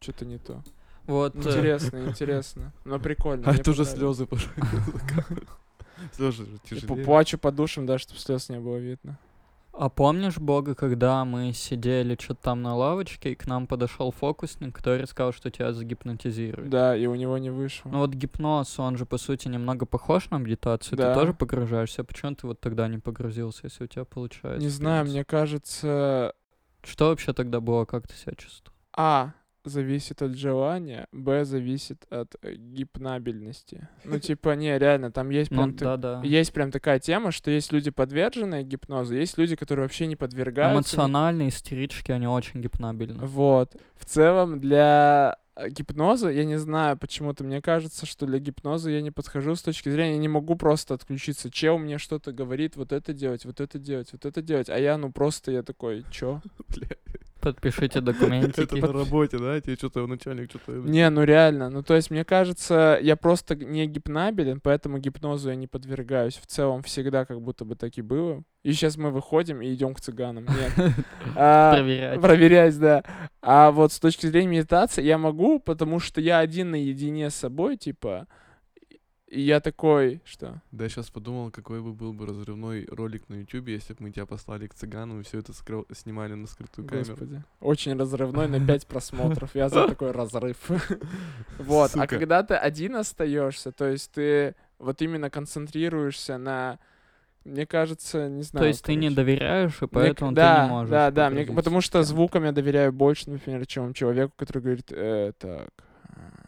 [0.00, 0.64] что-то не то.
[1.04, 1.36] Вот.
[1.36, 2.72] э, Интересно, интересно.
[2.84, 3.48] Но прикольно.
[3.48, 4.50] А это уже слезы пошли.
[6.14, 7.04] Слезы тяжелее.
[7.04, 9.20] Плачу по душам, да, чтобы слез не было видно.
[9.80, 14.74] А помнишь, Бога, когда мы сидели что-то там на лавочке, и к нам подошел фокусник,
[14.74, 16.68] который сказал, что тебя загипнотизирует?
[16.68, 17.88] Да, и у него не вышло.
[17.88, 20.98] Ну вот гипноз, он же, по сути, немного похож на медитацию.
[20.98, 21.14] Да.
[21.14, 22.02] Ты тоже погружаешься.
[22.02, 24.60] А почему ты вот тогда не погрузился, если у тебя получается?
[24.60, 26.34] не знаю, мне кажется,
[26.82, 28.76] Что вообще тогда было, как ты себя чувствовал?
[28.96, 29.32] А
[29.68, 33.88] зависит от желания, Б зависит от э, гипнабельности.
[34.04, 36.26] Ну, типа, не, реально, там есть Ну, прям, та- да-да.
[36.26, 40.96] есть прям такая тема, что есть люди, подверженные гипнозу, есть люди, которые вообще не подвергаются.
[40.96, 43.24] Эмоциональные истерички, они очень гипнабельны.
[43.24, 43.76] Вот.
[43.96, 49.00] В целом, для э, гипноза, я не знаю, почему-то мне кажется, что для гипноза я
[49.02, 51.50] не подхожу с точки зрения, я не могу просто отключиться.
[51.50, 54.96] Чел мне что-то говорит, вот это делать, вот это делать, вот это делать, а я,
[54.98, 56.40] ну, просто я такой, чё?
[57.40, 58.74] Подпишите Это документики.
[58.74, 59.60] на работе, да?
[59.60, 60.72] Тебе что-то начальник что-то...
[60.72, 61.70] Не, ну реально.
[61.70, 66.36] Ну, то есть, мне кажется, я просто не гипнабелен, поэтому гипнозу я не подвергаюсь.
[66.36, 68.42] В целом, всегда как будто бы так и было.
[68.64, 70.44] И сейчас мы выходим и идем к цыганам.
[70.46, 70.94] Нет.
[71.36, 72.20] А, Проверять.
[72.20, 73.04] Проверять, да.
[73.40, 77.76] А вот с точки зрения медитации я могу, потому что я один наедине с собой,
[77.76, 78.26] типа,
[79.30, 80.62] и я такой, что?
[80.72, 84.10] Да, я сейчас подумал, какой бы был бы разрывной ролик на YouTube, если бы мы
[84.10, 87.10] тебя послали к цыганам и все это скрыл- снимали на скрытую камеру.
[87.10, 87.42] Господи.
[87.60, 89.54] Очень разрывной на 5 просмотров.
[89.54, 90.56] Я за такой разрыв.
[91.58, 91.90] Вот.
[91.96, 96.78] А когда ты один остаешься, то есть ты вот именно концентрируешься на
[97.44, 98.64] мне кажется, не знаю.
[98.64, 99.16] То есть ты не короче.
[99.16, 100.90] доверяешь, и Мне поэтому ты да, не можешь.
[100.90, 102.04] Да, да, мне, потому что тему.
[102.04, 105.70] звукам я доверяю больше, например, чем человеку, который говорит, э, так,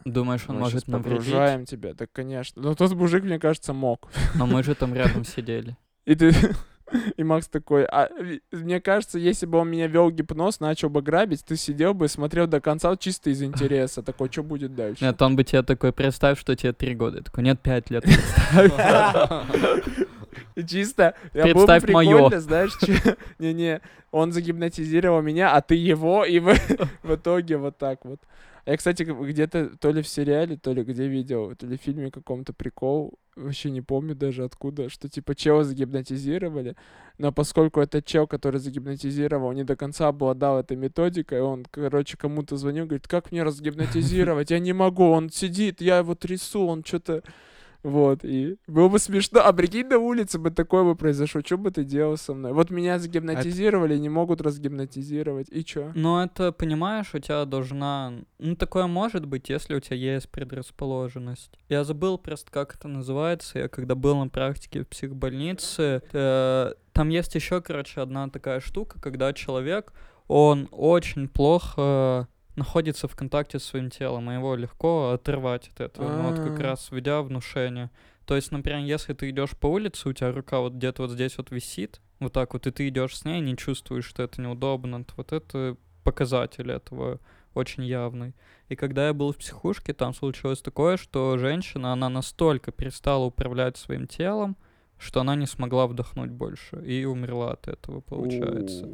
[0.05, 1.25] Думаешь, он мы может навредить?
[1.25, 1.93] погружаем тебя.
[1.93, 2.61] Так, конечно.
[2.61, 4.09] Но тот мужик, мне кажется, мог.
[4.35, 5.77] Но мы же там рядом сидели.
[6.05, 6.33] И ты...
[7.15, 8.09] И Макс такой, а
[8.51, 12.09] мне кажется, если бы он меня вел гипноз, начал бы грабить, ты сидел бы и
[12.09, 14.03] смотрел до конца чисто из интереса.
[14.03, 15.01] Такой, что будет дальше?
[15.01, 17.19] Нет, он бы тебе такой, представь, что тебе три года.
[17.19, 18.03] Я такой, нет, пять лет.
[18.53, 19.45] представь».
[20.67, 22.77] Чисто, Представь прикольно, знаешь,
[23.39, 26.53] не-не, он загипнотизировал меня, а ты его, и в
[27.03, 28.19] итоге вот так вот.
[28.65, 32.11] Я, кстати, где-то то ли в сериале, то ли где видел, то ли в фильме
[32.11, 36.75] каком-то прикол, вообще не помню даже откуда, что типа чела загипнотизировали,
[37.17, 42.57] но поскольку это чел, который загипнотизировал, не до конца обладал этой методикой, он, короче, кому-то
[42.57, 44.51] звонил, говорит, как мне разгипнотизировать?
[44.51, 47.23] Я не могу, он сидит, я его трясу, он что-то...
[47.83, 49.41] Вот, и было бы смешно.
[49.43, 51.41] А прикинь, на улице бы такое бы произошло.
[51.43, 52.53] Что бы ты делал со мной?
[52.53, 55.47] Вот меня загипнотизировали, не могут разгипнотизировать.
[55.49, 55.91] И чё?
[55.95, 58.13] Но это, понимаешь, у тебя должна...
[58.39, 61.51] Ну, такое может быть, если у тебя есть предрасположенность.
[61.69, 63.59] Я забыл просто, как это называется.
[63.59, 68.99] Я когда был на практике в психбольнице, э, там есть еще, короче, одна такая штука,
[69.01, 69.93] когда человек,
[70.27, 76.09] он очень плохо находится в контакте с своим телом, и его легко отрывать от этого.
[76.09, 76.63] Ну, вот как А.
[76.63, 77.89] раз введя внушение.
[78.25, 81.37] То есть, например, если ты идешь по улице, у тебя рука вот где-то вот здесь
[81.37, 85.03] вот висит, вот так вот, и ты идешь с ней, не чувствуешь, что это неудобно,
[85.03, 87.19] то вот это показатель этого
[87.53, 88.33] очень явный.
[88.69, 93.75] И когда я был в психушке, там случилось такое, что женщина, она настолько перестала управлять
[93.77, 94.55] своим телом,
[94.97, 98.87] что она не смогла вдохнуть больше и умерла от этого, получается.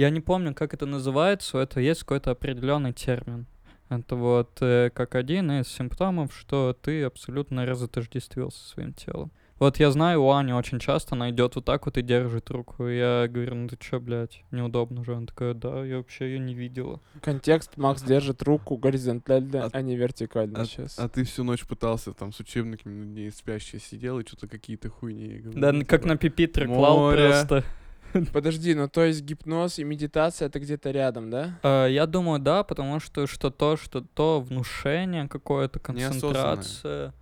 [0.00, 3.44] Я не помню, как это называется, это есть какой-то определенный термин.
[3.90, 9.30] Это вот э, как один из симптомов, что ты абсолютно разотождествился со своим телом.
[9.58, 12.88] Вот я знаю, у Ани очень часто она идет вот так вот и держит руку.
[12.88, 15.14] И я говорю, ну ты чё, блядь, неудобно же.
[15.14, 17.02] Она такая, да, я вообще ее не видела.
[17.20, 20.98] Контекст, Макс держит руку горизонтально, А- а не вертикально А, сейчас.
[20.98, 24.88] а ты всю ночь пытался там с учебниками над ней спящий сидел и что-то какие-то
[24.88, 25.60] хуйни говорил.
[25.60, 27.64] Да, как на пипитры клал просто.
[28.32, 31.58] Подожди, ну то есть гипноз и медитация это где-то рядом, да?
[31.62, 37.14] Э, Я думаю, да, потому что что то, что то внушение какое-то, концентрация.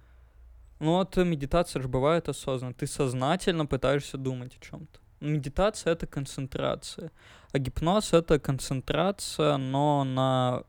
[0.81, 2.75] Ну вот медитация же бывает осознанно.
[2.75, 5.01] Ты сознательно пытаешься думать о чем-то.
[5.21, 7.11] Медитация это концентрация.
[7.53, 10.63] А гипноз это концентрация, но на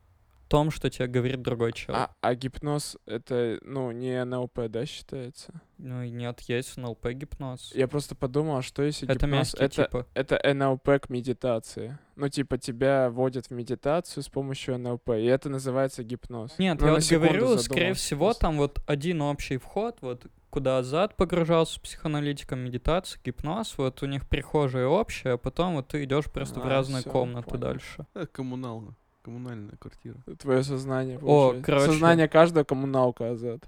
[0.49, 2.09] том, что тебе говорит другой человек.
[2.09, 5.61] А, а гипноз это, ну, не НЛП, да, считается?
[5.77, 7.71] Ну нет, есть НЛП гипноз.
[7.73, 10.07] Я просто подумал, а что если это гипноз мягкий, это, типа.
[10.13, 11.97] это НЛП к медитации?
[12.15, 16.57] Ну, типа, тебя вводят в медитацию с помощью НЛП, и это называется гипноз.
[16.57, 18.41] Нет, Ну, я вот говорю, скорее всего, просто.
[18.41, 24.07] там вот один общий вход, вот куда зад погружался с психоаналитиком, медитация, гипноз, вот у
[24.07, 28.05] них прихожая общая, а потом вот ты идешь просто в А, разные всё, комнаты дальше.
[28.15, 30.17] э, коммунал, коммунальная квартира.
[30.37, 31.85] Твое сознание, О, короче.
[31.85, 33.67] Сознание каждого коммуналка азат.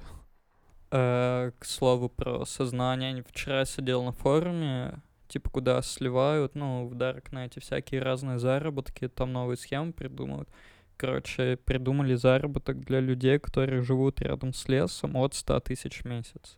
[0.92, 7.62] Э, к слову про сознание, вчера сидел на форуме, типа куда сливают, ну, в Даркнете
[7.62, 10.50] всякие разные заработки, там новые схемы придумывают.
[10.98, 16.58] Короче, придумали заработок для людей, которые живут рядом с лесом от 100 тысяч в месяц.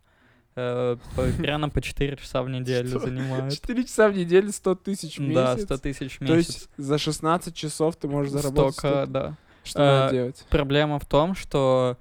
[0.56, 3.00] Э, по- Примерно по 4 часа в неделю Что?
[3.00, 3.54] занимают.
[3.54, 5.66] 4 часа в неделю 100 тысяч в Да, месяц.
[5.66, 6.48] 100 тысяч в То месяц.
[6.54, 9.38] есть за 16 часов ты можешь заработать Столько, 100 да.
[9.64, 10.46] Что надо Э, делать?
[10.50, 11.98] Проблема в том, что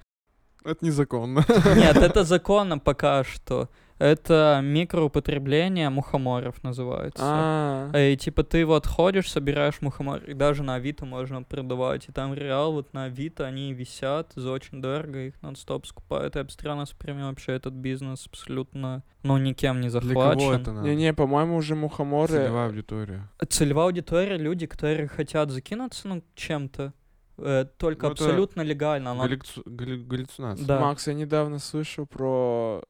[0.65, 1.43] Это незаконно.
[1.75, 3.69] Нет, это законно пока что.
[4.03, 7.23] Это микроупотребление мухоморов называется.
[7.25, 12.09] А, И типа ты вот ходишь, собираешь мухомор, и даже на Авито можно продавать.
[12.09, 16.35] И там реал вот на Авито они висят за очень дорого, их нон-стоп скупают.
[16.35, 20.61] И обстрелянно прямо вообще этот бизнес абсолютно, ну, никем не Для кого захвачен.
[20.61, 20.89] это надо?
[20.89, 22.33] не-не, по-моему, уже мухоморы...
[22.33, 23.29] Целевая аудитория.
[23.47, 26.91] Целевая аудитория— люди, которые хотят закинуться, ну, чем-то.
[27.37, 29.13] э, только Ну, абсолютно легально.
[29.15, 30.67] но- Галлюци- галлю- Галлюцинация.
[30.67, 30.79] Да.
[30.81, 32.83] Макс, я недавно слышал про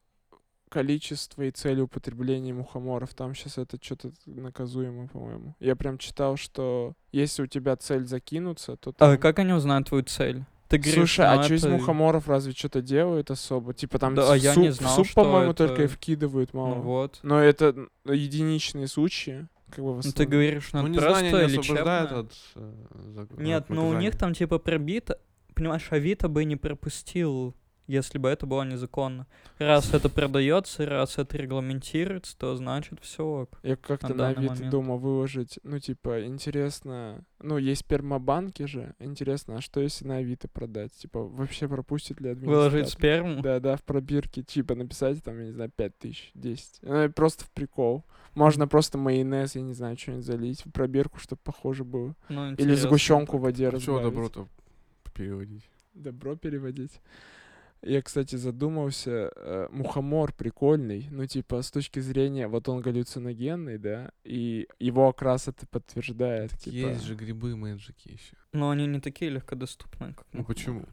[0.74, 3.14] количество и цели употребления мухоморов.
[3.14, 5.56] Там сейчас это что-то наказуемо, по-моему.
[5.60, 9.88] Я прям читал, что если у тебя цель закинуться, то А там- как они узнают
[9.88, 10.44] твою цель?
[10.70, 13.76] Ты говоришь, Слушай, ну, а что из это- мухоморов разве что-то делают особо?
[13.76, 15.84] Типа там Да, а в я суп, не в знал, суп, что по-моему, это- только
[15.84, 16.76] и вкидывают мало.
[16.76, 17.20] Ну вот.
[17.22, 21.48] Но это единичные случаи, как бы в Ну, ты говоришь, ну, Ну, это незнание просто
[21.52, 22.20] не освобождает лечебное.
[22.22, 25.20] от, э, Нет, от ну у них там типа пробито,
[25.54, 27.54] понимаешь, Авито бы не пропустил,
[27.88, 29.28] если бы это было незаконно.
[29.58, 33.60] Раз это продается, раз это регламентируется, то значит все ок.
[33.63, 34.69] Я как-то на на Авито момент.
[34.72, 40.48] думал выложить, ну, типа, интересно, ну, есть спермобанки же, интересно, а что если на Авито
[40.48, 40.93] продать?
[40.93, 42.72] Типа, вообще пропустит ли администратор?
[42.72, 43.41] Выложить сперму.
[43.41, 46.80] Да, да, в пробирке, типа, написать, там, я не знаю, 5 тысяч, 10.
[46.84, 48.06] Ну, просто в прикол.
[48.36, 52.15] Можно просто майонез, я не знаю, что-нибудь залить в пробирку, чтобы похоже было.
[52.30, 54.04] Ну, Или сгущенку в воде А чего разбавить.
[54.04, 54.48] добро-то
[55.13, 55.69] переводить?
[55.93, 57.00] Добро переводить.
[57.86, 64.12] Я, кстати, задумался, э, мухомор прикольный, ну, типа, с точки зрения, вот он галлюциногенный, да,
[64.24, 66.76] и его окрас это подтверждает, Так типа.
[66.76, 68.38] Есть же грибы мэджики еще.
[68.54, 70.86] Но они не такие легкодоступные, как Ну почему?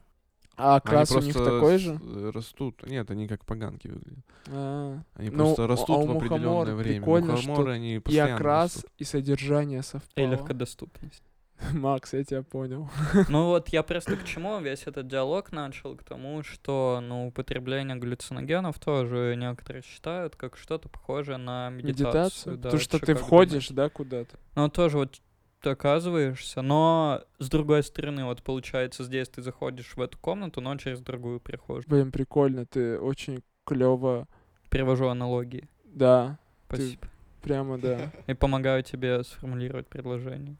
[0.57, 1.97] А Они окрас у них такой же?
[2.03, 2.85] э, растут.
[2.85, 4.25] Нет, они как поганки выглядят.
[4.49, 6.99] А, Они Ну, просто а- растут а в определенное время.
[6.99, 8.91] прикольно, Мухоморы, что они и окрас, растут.
[8.97, 10.27] и содержание И совпало.
[10.31, 11.23] легкодоступность.
[11.73, 12.89] Макс, я тебя понял.
[13.29, 15.95] Ну вот я просто к чему весь этот диалог начал?
[15.95, 22.07] К тому, что ну, употребление галлюциногенов тоже некоторые считают как что-то похожее на медитацию.
[22.07, 22.57] Медитацию?
[22.57, 23.73] да, Потому что ты входишь, думаете?
[23.73, 24.39] да, куда-то.
[24.55, 25.21] Ну, тоже вот
[25.61, 30.75] ты оказываешься, но с другой стороны, вот получается, здесь ты заходишь в эту комнату, но
[30.77, 31.85] через другую приходишь.
[31.87, 34.27] Блин, прикольно, ты очень клево.
[34.69, 35.69] Перевожу аналогии.
[35.85, 37.07] Да, Спасибо.
[37.41, 38.11] прямо да.
[38.27, 40.57] И помогаю тебе сформулировать предложение.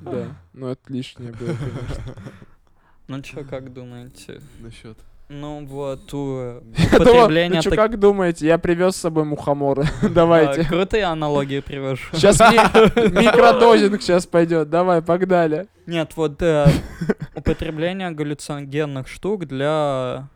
[0.00, 0.36] Да.
[0.52, 2.14] Ну, это лишнее было, конечно.
[3.08, 4.40] Ну чё, как думаете?
[4.60, 4.98] Насчет.
[5.28, 6.36] Ну вот, у
[6.76, 9.84] Я думал, употребления ну как думаете, я привез с собой мухомора.
[10.02, 10.64] Да, Давайте.
[10.64, 12.04] крутые аналогии привожу.
[12.12, 12.38] Сейчас
[12.96, 14.70] микродозинг сейчас пойдет.
[14.70, 15.66] Давай, погнали.
[15.86, 16.66] Нет, вот э,
[17.34, 20.28] употребление галлюциногенных штук для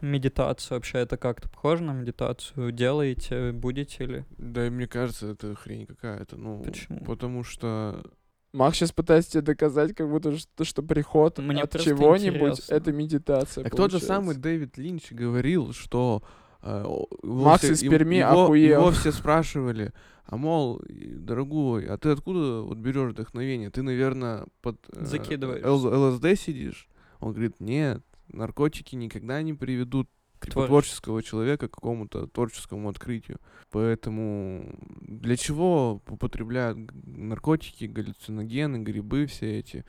[0.00, 2.72] медитации вообще это как-то похоже на медитацию?
[2.72, 4.24] Делаете, будете ли?
[4.38, 6.36] Да, и мне кажется, это хрень какая-то.
[6.36, 7.04] Ну, Почему?
[7.04, 8.04] потому что
[8.52, 13.64] Макс сейчас пытается тебе доказать, как будто что, что приход Мне от чего-нибудь это медитация.
[13.64, 16.22] Так тот же самый Дэвид Линч говорил, что
[16.62, 16.84] э,
[17.22, 18.80] Макс все- из Перми его, охуел.
[18.80, 19.92] его все спрашивали,
[20.24, 23.70] а мол, дорогой, а ты откуда вот берешь вдохновение?
[23.70, 26.88] Ты, наверное, под э, ЛСД сидишь?
[27.20, 30.08] Он говорит, нет, наркотики никогда не приведут
[30.40, 30.66] типа, творчеству.
[30.66, 33.38] творческого человека к какому-то творческому открытию.
[33.70, 39.84] Поэтому для чего употребляют наркотики, галлюциногены, грибы все эти?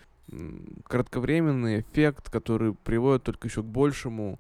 [0.84, 4.40] Кратковременный эффект, который приводит только еще к большему,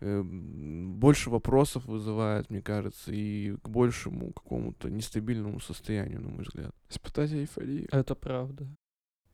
[0.00, 6.72] э, больше вопросов вызывает, мне кажется, и к большему какому-то нестабильному состоянию, на мой взгляд.
[6.88, 7.88] Испытать эйфорию.
[7.90, 8.68] Это правда.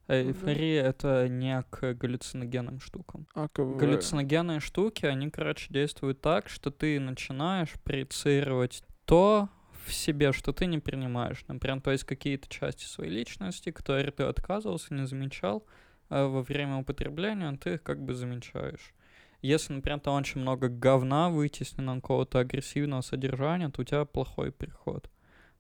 [0.09, 0.23] Э.
[0.23, 3.27] Эйфория это не к галлюциногенным штукам.
[3.35, 3.77] А КВ.
[3.77, 9.49] Галлюциногенные штуки, они, короче, действуют так, что ты начинаешь проецировать то
[9.87, 11.45] в себе, что ты не принимаешь.
[11.49, 15.65] Например, то есть какие-то части своей личности, которые ты отказывался, не замечал
[16.09, 18.93] а во время употребления, ты их как бы замечаешь.
[19.41, 25.11] Если, например, там очень много говна вытеснено, какого-то агрессивного содержания, то у тебя плохой приход.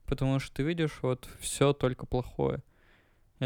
[0.04, 2.62] Потому что ты видишь вот все только плохое.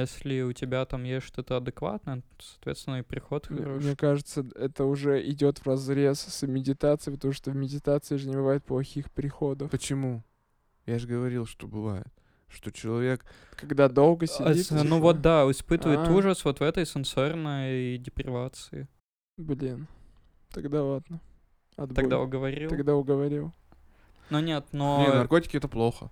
[0.01, 3.85] Если у тебя там есть что-то адекватное, то, соответственно, и приход Мне- хороший.
[3.87, 8.35] Мне кажется, это уже идет в разрез с медитацией, потому что в медитации же не
[8.37, 9.71] бывает плохих приходов.
[9.71, 10.23] Почему?
[10.85, 12.09] Я же говорил, что бывает.
[12.49, 13.25] Что человек...
[13.57, 14.71] Когда долго А, сидит.
[14.71, 16.13] ну типа, вот да, испытывает А.
[16.13, 18.89] ужас вот в этой сенсорной депривации.
[19.37, 19.89] Блин.
[20.51, 21.21] Тогда ладно.
[21.77, 21.97] Отбой.
[21.97, 22.71] Тогда уговорил.
[22.71, 23.53] Тогда уговорил.
[24.31, 25.05] Ну нет, но...
[25.07, 26.11] Не, наркотики это плохо.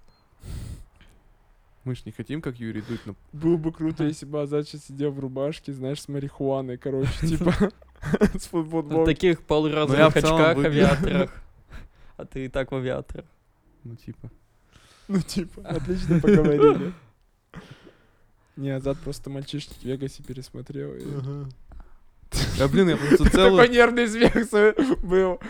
[1.84, 4.84] Мы ж не хотим, как Юрий Дудь, на Было бы круто, если бы Азат сейчас
[4.84, 7.52] сидел в рубашке, знаешь, с марихуаной, короче, типа,
[8.34, 9.14] с в футболкой.
[9.14, 11.44] таких целом очках, авиаторах.
[12.16, 13.26] А ты и так в авиаторах.
[13.82, 14.30] ну типа.
[15.08, 16.92] Ну, типа, отлично поговорили.
[18.56, 20.94] Не, Азат просто мальчишник в Вегасе пересмотрел.
[20.94, 21.02] и-
[22.58, 23.70] Да блин, я просто Такой целую...
[23.70, 24.34] нервный смех
[25.02, 25.40] был.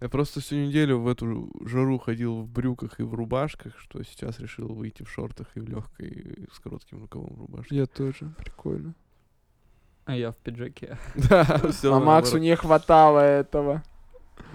[0.00, 4.38] Я просто всю неделю в эту жару ходил в брюках и в рубашках, что сейчас
[4.38, 7.74] решил выйти в шортах и в легкой с коротким рукавом рубашки.
[7.74, 8.94] Я тоже, прикольно.
[10.04, 10.98] А я в пиджаке.
[11.28, 11.94] Да, все.
[11.94, 13.82] А Максу не хватало этого.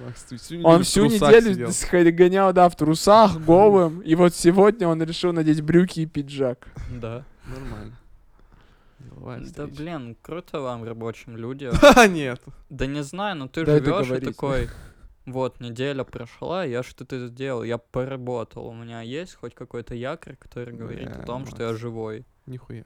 [0.04, 2.16] Макс, ты всю Он всю неделю сидел.
[2.16, 4.00] гонял, да, в трусах, голым.
[4.00, 6.70] И вот сегодня он решил надеть брюки и пиджак.
[6.90, 7.26] Да.
[7.46, 7.98] Нормально.
[9.56, 11.76] Да блин, круто вам, рабочим людям.
[11.82, 12.42] А, нет.
[12.70, 14.70] Да не знаю, но ты живешь и такой,
[15.26, 20.74] вот, неделя прошла, я что-то сделал, я поработал, у меня есть хоть какой-то якорь, который
[20.76, 22.26] говорит о том, что я живой.
[22.46, 22.84] Нихуя.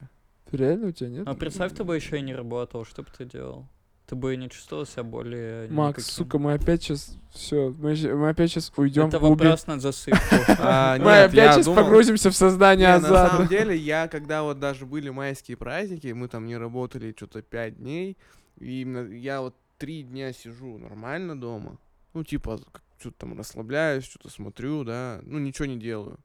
[0.52, 1.28] Реально у тебя нет?
[1.28, 3.66] А представь, ты бы еще и не работал, что бы ты делал?
[4.06, 6.14] Ты бы не чувствовал себя более Макс, никаким.
[6.14, 9.50] сука, мы опять сейчас все, мы, мы опять сейчас уйдем Это в глубину.
[9.50, 10.18] вопрос на засыпку.
[10.58, 14.86] А, Мы опять сейчас погрузимся в сознание Не, на самом деле, я, когда вот даже
[14.86, 18.16] были майские праздники, мы там не работали что-то пять дней,
[18.58, 18.86] и
[19.20, 21.76] я вот три дня сижу нормально дома,
[22.14, 22.60] ну, типа,
[22.98, 26.18] что-то там расслабляюсь, что-то смотрю, да, ну, ничего не делаю.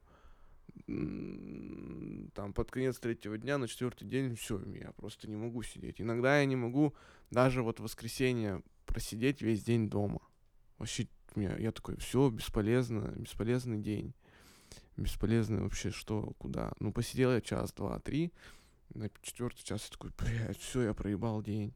[0.87, 6.01] Там под конец третьего дня, на четвертый день, все, я просто не могу сидеть.
[6.01, 6.93] Иногда я не могу
[7.31, 10.21] даже вот в воскресенье просидеть весь день дома.
[10.77, 14.13] Вообще, меня, я такой, все, бесполезно, бесполезный день
[14.97, 16.73] бесполезно вообще, что, куда.
[16.79, 18.31] Ну, посидел я час, два, три,
[18.93, 21.73] на четвертый час я такой, блядь, все, я проебал день.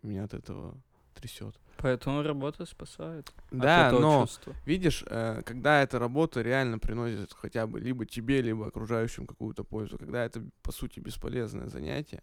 [0.00, 0.80] И меня от этого
[1.14, 1.58] трясет.
[1.78, 3.32] Поэтому работа спасает.
[3.50, 4.54] Да, от этого но чувства.
[4.66, 9.96] видишь, э, когда эта работа реально приносит хотя бы либо тебе, либо окружающим какую-то пользу,
[9.98, 12.22] когда это, по сути, бесполезное занятие,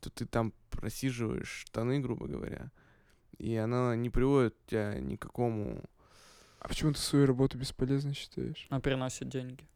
[0.00, 2.70] то ты там просиживаешь штаны, грубо говоря,
[3.38, 5.82] и она не приводит тебя ни к какому...
[6.60, 8.66] А почему ты свою работу бесполезной считаешь?
[8.70, 9.66] А приносит деньги.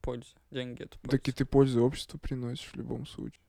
[0.00, 0.36] Пользу.
[0.50, 1.18] Деньги это польза.
[1.18, 3.40] Так и ты пользу обществу приносишь в любом случае.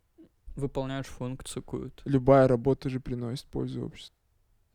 [0.56, 2.02] Выполняешь функцию какую-то.
[2.06, 4.16] Любая работа же приносит пользу обществу.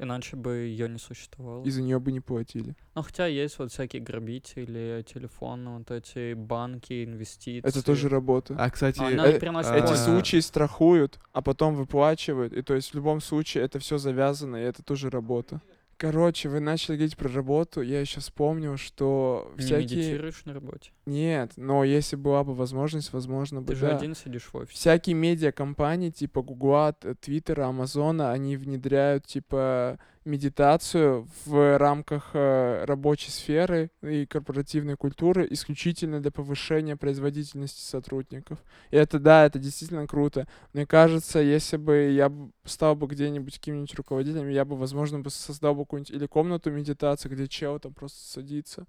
[0.02, 1.62] Иначе бы ее не существовало.
[1.62, 2.74] И за нее бы не платили.
[2.94, 7.68] Ну, хотя есть вот всякие грабители, телефоны, вот эти банки, инвестиции.
[7.68, 8.56] Это тоже работа.
[8.58, 12.54] А, кстати, А, Э, приносит Эти случаи страхуют, а потом выплачивают.
[12.54, 15.60] И то есть в любом случае это все завязано, и это тоже работа.
[16.00, 19.98] Короче, вы начали говорить про работу, я еще вспомнил, что Не всякие...
[19.98, 20.92] медитируешь на работе?
[21.04, 23.98] Нет, но если была бы возможность, возможно бы, Ты же да.
[23.98, 24.78] один сидишь в офисе.
[24.78, 29.98] Всякие медиакомпании, типа Гугла, Твиттера, Амазона, они внедряют, типа,
[30.30, 38.58] медитацию в рамках э, рабочей сферы и корпоративной культуры исключительно для повышения производительности сотрудников.
[38.90, 40.46] И это, да, это действительно круто.
[40.72, 42.32] Мне кажется, если бы я
[42.64, 47.28] стал бы где-нибудь каким-нибудь руководителем, я бы, возможно, бы создал бы какую-нибудь или комнату медитации,
[47.28, 48.86] где чел там просто садится,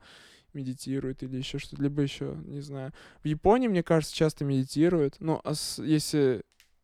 [0.53, 2.91] медитирует или еще что-то, либо еще, не знаю.
[3.23, 5.15] В Японии, мне кажется, часто медитируют.
[5.19, 6.43] Ну, а с- если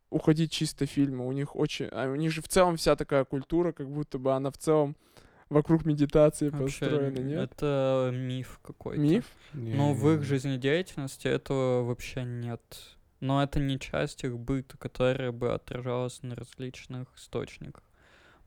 [0.10, 1.88] уходить чисто фильмы, у них очень...
[1.88, 4.95] А у них же в целом вся такая культура, как будто бы она в целом
[5.49, 7.51] вокруг медитации Вообще, построена, нет?
[7.51, 9.01] Это миф какой-то.
[9.01, 9.26] Миф?
[9.53, 12.62] Но в их жизнедеятельности этого вообще нет.
[13.20, 17.84] Но это не часть их быта, которая бы отражалась на различных источниках.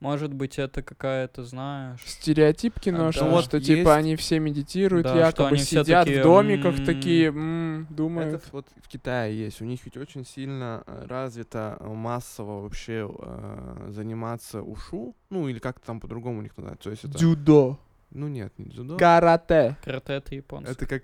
[0.01, 2.01] Может быть, это какая-то, знаешь...
[2.07, 3.43] Стереотип кино, А, что, да.
[3.43, 6.75] что Вот типа есть- они все медитируют, Да, якобы они все сидят такие, в домиках
[6.79, 6.87] «М-м-м».
[6.87, 8.35] такие, м, думают.
[8.37, 9.61] Это вот в Китае есть.
[9.61, 15.15] У них ведь очень сильно э, развито массово вообще э, заниматься ушу.
[15.29, 16.85] Ну, или как там по-другому у них называется.
[16.85, 17.19] То есть это...
[17.19, 17.79] Дзюдо,
[18.11, 18.97] Ну нет, не дзюдо.
[18.97, 19.77] карате.
[19.85, 20.73] Карате это японцы.
[20.73, 21.03] Это как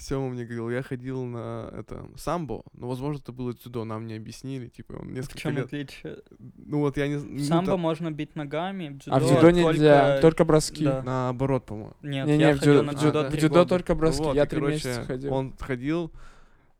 [0.00, 4.14] Сема мне говорил, я ходил на это самбо, но возможно это было дзюдо, нам не
[4.14, 5.66] объяснили, типа он В несколько чем лет.
[5.66, 6.18] отличие?
[6.38, 9.20] Ну вот я не з- В ну, самбо там можно бить ногами, в дзюдо, А
[9.20, 10.20] в дзюдо нельзя, только...
[10.22, 10.84] только броски.
[10.84, 11.02] да.
[11.02, 11.92] наоборот, по-моему.
[12.02, 13.28] Нет, Не-не, я в ходил дзюдо, на в А, дзюдо да.
[13.28, 13.68] в дзюдо года.
[13.68, 14.22] только броски.
[14.22, 15.34] Вот, я три короче, месяца ходил.
[15.34, 16.12] Он ходил,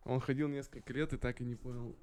[0.05, 1.95] он ходил несколько лет и так и не понял.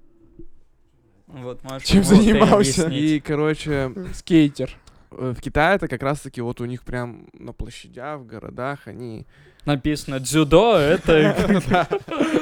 [1.26, 2.88] Вот, можешь Чем занимался?
[2.88, 4.70] И, короче, Скейтер.
[5.10, 9.26] э, в Китае это как раз-таки вот у них прям на площадях, в городах они...
[9.68, 11.12] Написано дзюдо, это...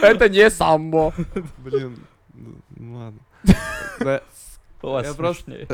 [0.01, 1.13] Это не самбо.
[1.59, 1.99] Блин,
[2.33, 3.21] ну ну ладно.
[4.81, 5.67] У вас Я просто-.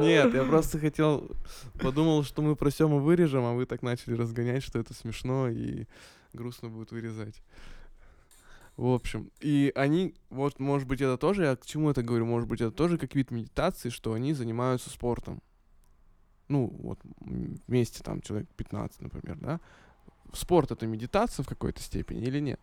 [0.00, 1.30] Нет, я просто хотел,
[1.80, 5.84] подумал, что мы про Сему вырежем, а вы так начали разгонять, что это смешно и
[6.32, 7.40] грустно будет вырезать.
[8.76, 12.48] В общем, и они, вот, может быть, это тоже, я к чему это говорю, может
[12.48, 15.40] быть, это тоже как вид медитации, что они занимаются спортом.
[16.48, 16.98] Ну, вот,
[17.68, 19.60] вместе там человек 15, например, да?
[20.34, 22.60] Спорт— это медитация в какой-то степени или нет?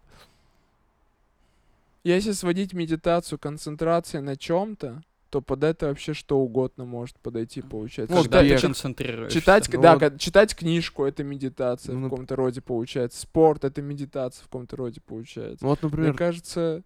[2.04, 8.16] Если сводить медитацию, концентрации на чем-то, то под это вообще что угодно может подойти, получается.
[8.16, 9.40] Вот, Когда ты концентрируешься.
[9.40, 10.20] Читать, Ну да, вот.
[10.20, 13.20] читать книжку это медитация Ну, в каком-то роде получается.
[13.20, 15.58] Спорт это медитация в каком-то роде получается.
[15.64, 16.82] Ну, вот, Мне например, кажется,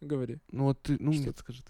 [0.00, 0.38] говори.
[0.52, 1.62] ну вот ты, ну, Что нет, скажи.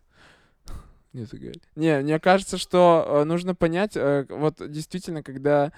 [1.15, 1.61] Нет, ты говори.
[1.75, 5.73] Не, мне кажется, что э, нужно понять, э, вот действительно, когда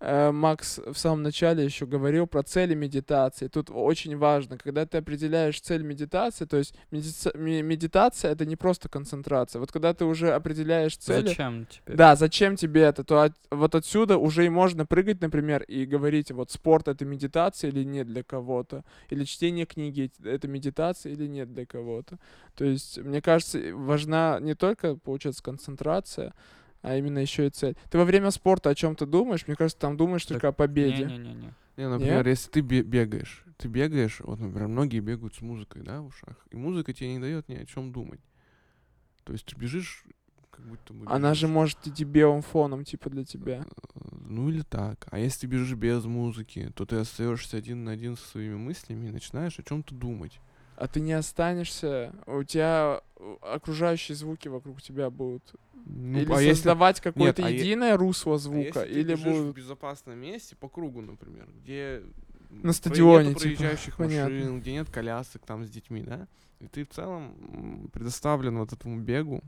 [0.00, 3.48] Макс в самом начале еще говорил про цели медитации.
[3.48, 8.54] Тут очень важно, когда ты определяешь цель медитации, то есть медица- ме- медитация это не
[8.54, 9.58] просто концентрация.
[9.58, 11.96] Вот когда ты уже определяешь цели, Зачем тебе?
[11.96, 16.30] да, зачем тебе это, то от- вот отсюда уже и можно прыгать, например, и говорить,
[16.30, 21.52] вот спорт это медитация или нет для кого-то, или чтение книги это медитация или нет
[21.52, 22.18] для кого-то.
[22.54, 26.34] То есть, мне кажется, важна не только, получается, концентрация,
[26.82, 27.76] а именно еще и цель.
[27.90, 29.46] Ты во время спорта о чем-то думаешь?
[29.46, 31.06] Мне кажется, там думаешь Так только о победе.
[31.06, 31.54] Не-не-не.
[31.76, 36.00] Не, например, если ты бе- бегаешь, ты бегаешь, вот, например, многие бегают с музыкой, да,
[36.00, 38.20] в ушах, и музыка тебе не дает ни о чем думать.
[39.24, 40.04] То есть ты бежишь,
[40.50, 43.64] как будто бы Она же бежишь, может идти белым фоном, типа, для тебя.
[43.94, 45.06] э, Ну или так.
[45.10, 49.06] А если ты бежишь без музыки, то ты остаешься один на один со своими мыслями
[49.06, 50.40] и начинаешь о чем-то думать.
[50.78, 55.42] А ты не останешься, у тебя э, окружающие звуки вокруг тебя будут.
[55.86, 59.14] Ну, или а если- создавать какое-то а е- единое русло а звука, если ты или
[59.14, 59.54] бежишь будут...
[59.54, 62.04] в безопасном месте по кругу, например, где
[62.50, 64.34] На стадионе, нету типа, проезжающих понятно.
[64.34, 66.28] машин, где нет колясок там с детьми, да?
[66.60, 69.42] И ты в целом предоставлен вот этому бегу.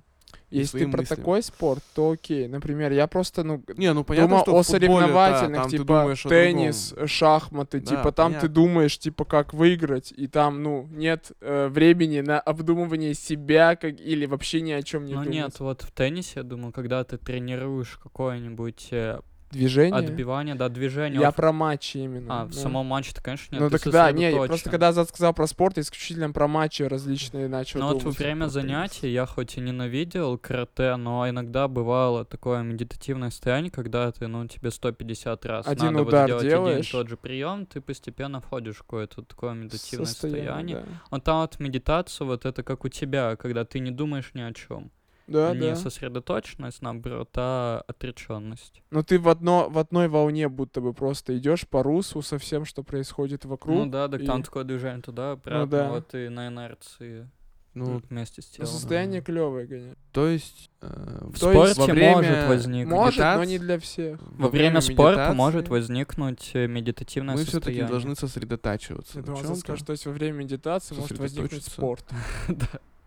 [0.50, 1.18] Если ты про мыслям.
[1.18, 2.48] такой спорт, то окей.
[2.48, 6.94] Например, я просто, ну, Не, ну понятно, думал что о да, соревновательных, ты типа теннис,
[7.06, 8.48] шахматы, Да, типа там ты понятно.
[8.48, 14.26] думаешь, типа, как выиграть, и там, ну, нет э, времени на обдумывание себя, как или
[14.26, 15.34] вообще ни о чем не Ну думать.
[15.34, 19.20] нет, вот в теннисе, я думаю, когда ты тренируешь какое-нибудь э,
[19.50, 19.94] Движение?
[19.98, 21.20] отбивание, да, движение.
[21.20, 22.42] Я в- про матчи именно.
[22.42, 22.56] А, в да.
[22.60, 24.48] самом матче ты, конечно, нет, Ну так да, не, сосредоточен.
[24.48, 28.10] просто когда Зад сказал про спорт, я исключительно про матчи различные начал Ну вот во
[28.12, 34.26] время занятий я хоть и ненавидел карате, но иногда бывало такое медитативное состояние, когда ты,
[34.28, 36.90] ну, тебе 150 раз Один надо удар вот сделать один и делаешь.
[36.90, 40.76] тот же прием, ты постепенно входишь в какое-то такое медитативное состояние.
[40.76, 40.84] да.
[41.10, 44.52] Вот там вот медитация, вот это как у тебя, когда ты не думаешь ни о
[44.52, 44.90] чем.
[45.30, 45.76] Да, не да.
[45.76, 48.82] сосредоточенность, наоборот, а отреченность.
[48.90, 52.64] Но ты в, одно, в одной волне будто бы просто идешь по руслу со всем,
[52.64, 53.76] что происходит вокруг.
[53.76, 55.88] Ну да, так там и- такое движение туда, обратно, да.
[55.90, 57.30] вот и на инерции
[57.74, 58.66] Ну, вместе с Но телом.
[58.72, 59.94] состояние клевое, конечно.
[60.12, 60.70] то есть...
[60.82, 60.86] э,
[61.32, 62.92] В То есть спорте во время может возникнуть.
[62.98, 64.20] Может, но медитации- не для всех.
[64.20, 67.88] Во время спорта медитации может возникнуть э, медитативное Мы все-таки состояние.
[67.88, 72.04] должны сосредотачиваться Я думал, скажет, что есть во время медитации может возникнуть спорт.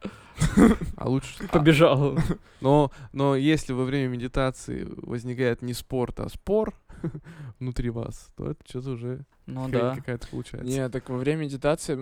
[0.98, 1.34] а лучше...
[1.44, 2.18] а, Побежал.
[2.62, 6.74] Но, но если во время медитации возникает не спорт, а спор
[7.60, 9.96] внутри вас, то это что-то уже Ну да.
[9.96, 10.72] какая-то получается.
[10.72, 11.96] Не, так во время медитации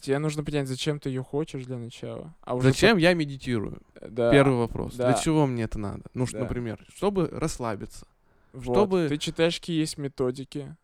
[0.00, 2.34] тебе нужно понять, зачем ты ее хочешь для начала.
[2.40, 3.82] А уже Зачем я медитирую?
[4.00, 4.30] по- Да.
[4.30, 4.94] Первый вопрос.
[4.94, 5.12] да.
[5.12, 6.04] Для чего мне это надо?
[6.14, 6.44] Ну, что, Да.
[6.44, 8.06] например, чтобы расслабиться.
[8.54, 8.74] Вот.
[8.74, 10.74] чтобы- Ты читаешь, какие есть методики.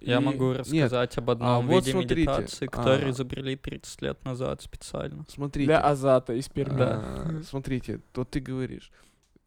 [0.00, 3.10] Я и- могу рассказать об одном вот виде смотрите, медитации, который а.
[3.10, 5.24] изобрели 30 лет назад специально.
[5.28, 5.66] Смотрите.
[5.66, 6.78] Для Азата из Перми.
[6.78, 7.00] Да.
[7.00, 8.90] а, Смотрите, то ты говоришь.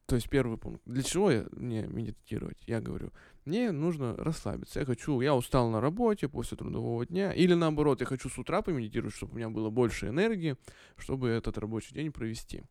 [0.06, 0.82] То есть первый пункт.
[0.86, 2.58] Для чего я, мне медитировать?
[2.68, 3.14] Я говорю,
[3.46, 4.82] мне нужно расслабиться.
[4.82, 7.32] Я хочу, я устал на работе после трудового дня.
[7.32, 10.58] Или наоборот, я хочу с утра помедитировать, чтобы у меня было больше энергии,
[10.98, 12.64] чтобы этот рабочий день провести.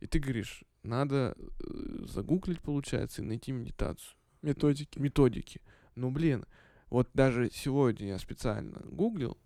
[0.00, 4.16] И ты говоришь, надо э, загуглить, получается, и найти медитацию.
[4.42, 4.98] Методики.
[4.98, 5.60] Методики.
[5.94, 6.44] Ну, блин,
[6.92, 9.36] вот даже сегодня я специально гуглил.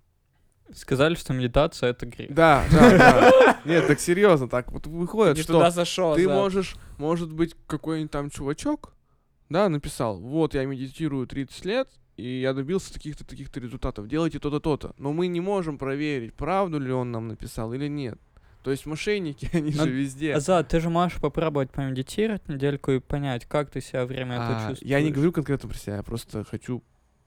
[0.75, 2.35] Сказали, что медитация— это грех.
[2.35, 3.61] Да, да, да.
[3.65, 6.17] Нет, так серьезно, так вот выходит, Не что туда зашел.
[6.17, 6.35] ты Азат.
[6.35, 8.93] можешь, может быть, какой-нибудь там чувачок,
[9.49, 14.59] да, написал, вот я медитирую 30 лет, и я добился таких-то, таких-то результатов, делайте то-то,
[14.59, 14.93] то-то.
[14.99, 18.19] Но мы не можем проверить, правду ли он нам написал или нет.
[18.65, 20.35] То есть мошенники, они Но- же везде.
[20.35, 24.79] Азат, ты же можешь попробовать помедитировать недельку и понять, как ты себя время А, чувствуешь.
[24.91, 26.83] я не говорю конкретно про себя, я просто хочу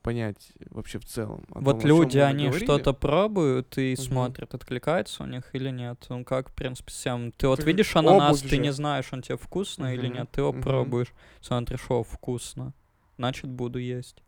[0.10, 1.43] понять вообще в целом.
[1.49, 4.03] Вот том, чём люди, они что-то пробуют и Мгм.
[4.03, 6.03] смотрят, откликается у них или нет.
[6.10, 7.32] Ну как, в принципе, всем.
[7.32, 8.57] Ты вот Так видишь ананас, ты же.
[8.57, 10.30] не знаешь, он тебе вкусно или Мгм, нет.
[10.32, 10.62] Ты его мгм.
[10.64, 12.74] пробуешь, смотришь, о, вкусно.
[13.18, 14.24] Значит, буду есть.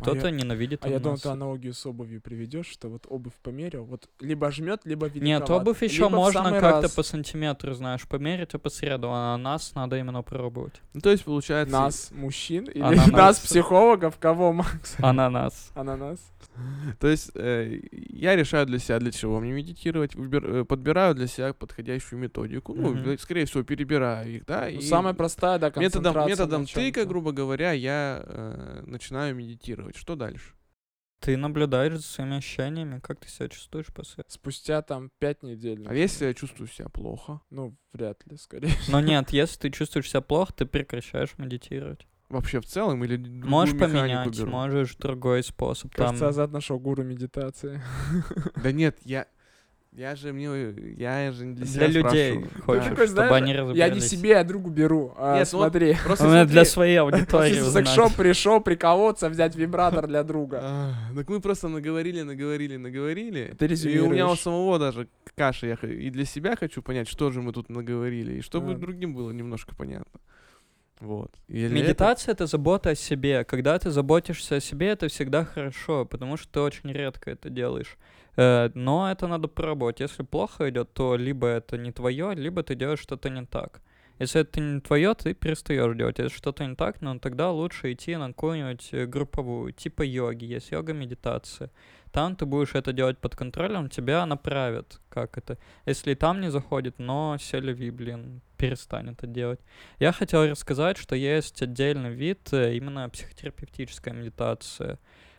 [0.00, 3.84] Кто-то я- ненавидит А я думал, ты аналогию с обувью приведешь, что вот обувь померил,
[3.84, 5.50] вот либо жмет, либо Нет, великоват.
[5.62, 6.94] обувь еще можно как-то раз.
[6.94, 9.08] по сантиметру, знаешь, померить, а по среду.
[9.10, 10.80] А ананас надо именно пробовать.
[10.94, 11.72] Ну, то есть, получается...
[11.72, 13.08] Нас, мужчин, или Ананас.
[13.12, 14.96] нас, психологов, кого, Макс?
[14.98, 15.70] Ананас.
[15.74, 16.20] Ананас.
[16.98, 21.26] То есть э, я решаю для себя, для чего мне медитировать, выбир- э, подбираю для
[21.28, 22.74] себя подходящую методику.
[22.74, 24.62] Ну, э, скорее всего, перебираю их, да.
[24.62, 29.36] Ну, и самая простая, да, методом, концентрация методом на тыка, грубо говоря, я э, начинаю
[29.36, 29.87] медитировать.
[29.96, 30.54] Что дальше?
[31.20, 35.84] Ты наблюдаешь за своими ощущениями, как ты себя чувствуешь после Спустя там пять недель.
[35.88, 37.40] А если я чувствую себя плохо?
[37.50, 38.72] Ну, вряд ли, скорее.
[38.88, 42.06] Но нет, если ты чувствуешь себя плохо, ты прекращаешь медитировать.
[42.28, 44.50] Вообще в целом или Можешь поменять, беру?
[44.50, 45.94] можешь другой способ.
[45.94, 46.08] Там...
[46.08, 47.82] Кажется, Азат нашел гуру медитации.
[48.62, 49.26] Да нет, я...
[49.98, 50.46] Я же мне...
[50.96, 52.62] Я же не для, Для себя людей спрашиваю.
[52.64, 52.90] хочешь, Да.
[52.90, 53.94] Такой, чтобы знаешь, они Я разобрались.
[53.94, 55.12] не себе, а другу беру.
[55.16, 55.96] А, Нет, ну вот смотри.
[56.04, 56.70] Просто меня для смотри.
[56.70, 57.86] своей аудитории После узнать.
[57.88, 60.60] секшоп пришел приколоться, взять вибратор для друга.
[60.62, 63.56] А, Так мы просто наговорили, наговорили, наговорили.
[63.58, 64.40] Ты и у меня у резюмируешь.
[64.40, 65.66] самого даже каша.
[65.66, 68.76] Я х- и для себя хочу понять, что же мы тут наговорили, и чтобы А.
[68.76, 70.20] другим было немножко понятно.
[71.00, 71.32] Вот.
[71.48, 73.44] И для Медитация— это забота о себе.
[73.44, 77.96] Когда ты заботишься о себе, это всегда хорошо, потому что ты очень редко это делаешь.
[78.38, 80.00] Э, Но это надо пробовать.
[80.00, 83.82] Если плохо идет, то либо это не твое, либо ты делаешь что-то не так.
[84.20, 86.18] Если это не твое, ты перестаешь делать.
[86.18, 90.44] Если что-то не так, ну тогда лучше идти на какую-нибудь э, групповую, типа йоги.
[90.44, 91.70] Есть йога-медитация.
[92.12, 95.58] Там ты будешь это делать под контролем, тебя направят, как это.
[95.86, 99.60] Если там не заходит, но селеви, блин, перестань это делать.
[99.98, 104.98] Я хотел рассказать, что есть отдельный вид, э, именно психотерапевтическая медитация.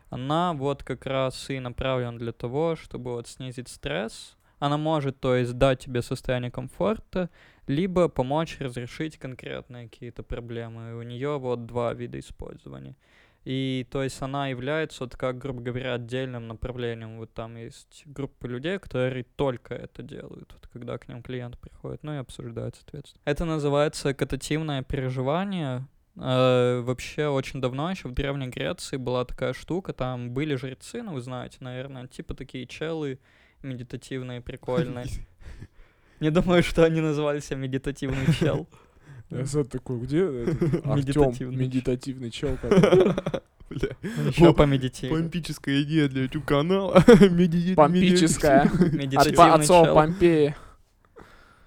[0.09, 4.35] Она вот как раз и направлена для того, чтобы вот снизить стресс.
[4.59, 7.29] Она может, то есть, дать тебе состояние комфорта,
[7.67, 10.89] либо помочь разрешить конкретные какие-то проблемы.
[10.89, 12.95] И у нее вот два вида использования.
[13.45, 17.17] И то есть она является, вот как, грубо говоря, отдельным направлением.
[17.17, 22.03] Вот там есть группа людей, которые только это делают, вот когда к ним клиент приходит,
[22.03, 23.21] ну и обсуждают, соответственно.
[23.25, 25.87] Это называется катативное переживание.
[26.21, 31.13] Э, вообще очень давно, еще в Древней Греции была такая штука, там были жрецы, ну
[31.13, 33.19] вы знаете, наверное, типа такие челы
[33.63, 35.05] медитативные, прикольные.
[36.19, 38.67] Не думаю, что они называли себя медитативный чел.
[39.31, 40.23] Азат такой, где
[40.83, 42.57] Артем, Медитативный чел?
[43.69, 45.21] Еще О, помедитировать.
[45.23, 47.01] Помпическая идея для YouTube канала.
[47.75, 48.63] Помпическая.
[49.15, 49.93] От отцов.
[49.93, 50.55] Помпеи.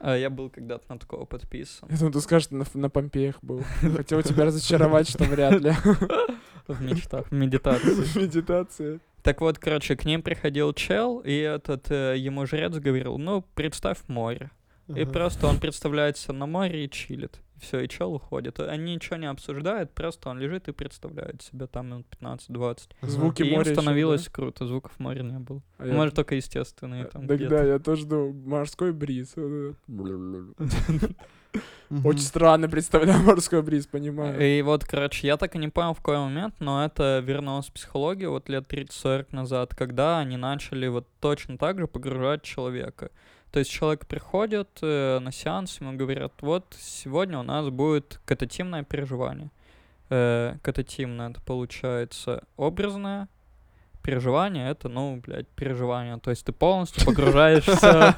[0.04, 1.88] А, Я был когда-то на такого подписан.
[1.88, 3.62] Я думаю, ты скажешь, на, на Помпеях был.
[3.96, 5.72] Хотел тебя разочаровать, что вряд ли.
[6.68, 8.18] В мечтах, в медитации.
[8.18, 9.00] Медитация.
[9.22, 13.98] Так вот, короче, к ним приходил чел, и этот э, ему жрец говорил, ну, представь
[14.06, 14.50] море.
[14.88, 17.40] И просто он представляет себя на море и чилит.
[17.62, 18.58] Все, и чел уходит.
[18.58, 22.78] Они ничего не обсуждают, просто он лежит и представляет себе там минут 15-20.
[23.02, 24.30] Звуки И им моря ещё, становилось да?
[24.32, 25.62] круто, звуков моря не было.
[25.78, 27.48] А Ну, я- Может, только естественные там где-то.
[27.48, 29.34] да, я тоже думал, морской бриз.
[32.04, 34.40] Очень странно представляю морской бриз, понимаю.
[34.40, 37.72] И вот, короче, я так и не понял, в какой момент, но это вернулось в
[37.72, 43.10] психологию вот лет 30-40 назад, когда они начали вот точно так же погружать человека.
[43.52, 48.82] То есть человек приходит э, на сеанс, ему говорят, вот сегодня у нас будет кататимное
[48.82, 49.50] переживание.
[50.08, 53.28] Э, кататимное это получается образное,
[54.02, 56.18] переживание это, ну, блядь, переживание.
[56.18, 58.14] То есть ты полностью погружаешься...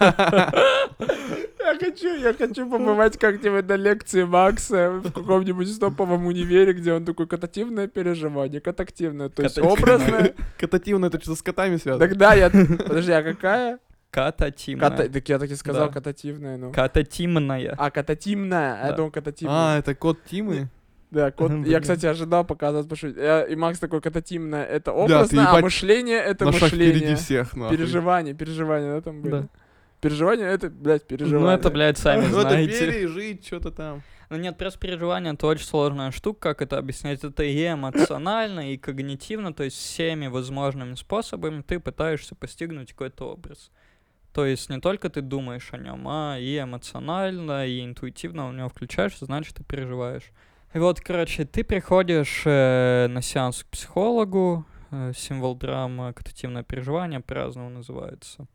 [1.64, 7.06] Я хочу, я хочу побывать как-нибудь на лекции Макса в каком-нибудь топовом универе, где он
[7.06, 9.82] такой катативное переживание, катактивное, то есть Катативное.
[9.82, 10.34] образное.
[10.60, 12.06] Катативно это что с котами связано?
[12.06, 12.50] Тогда я...
[12.50, 13.78] Подожди, а какая?
[14.14, 14.90] Кататимное.
[14.90, 15.08] Ката...
[15.08, 15.92] Так я так и сказал, Да.
[15.92, 16.72] катативная, ну.
[16.72, 17.74] Кататимная.
[17.76, 18.96] А, кататимная, а я Да.
[18.96, 19.74] думал катативная.
[19.74, 20.68] А, это кот Тимы?
[21.10, 21.50] Да, кот...
[21.66, 25.60] Я, кстати, ожидал показать, потому что я- и Макс такой, кататимное это ты образное, а
[25.60, 27.16] мышление это На шаг впереди мышление.
[27.16, 27.76] всех, нахуй.
[27.76, 29.32] Переживание, переживание, да, там были?
[29.32, 29.48] Да.
[30.00, 31.54] Переживание это, блядь, Ну, переживание.
[31.56, 32.86] это, блядь, сами Ну, это знаете.
[32.86, 34.02] пережить что-то там.
[34.30, 37.22] Ну нет, просто переживание это очень сложная штука, как это объяснять.
[37.24, 43.70] Это и эмоционально, и когнитивно, то есть всеми возможными способами ты пытаешься постигнуть какой-то образ.
[44.34, 48.68] То есть не только ты думаешь о нем, а и эмоционально, и интуитивно в него
[48.68, 50.32] включаешься, значит, ты переживаешь.
[50.74, 57.20] И вот, короче, ты приходишь э, на сеанс к психологу, э, символ драмы, катативное переживание,
[57.20, 58.46] по-разному называется.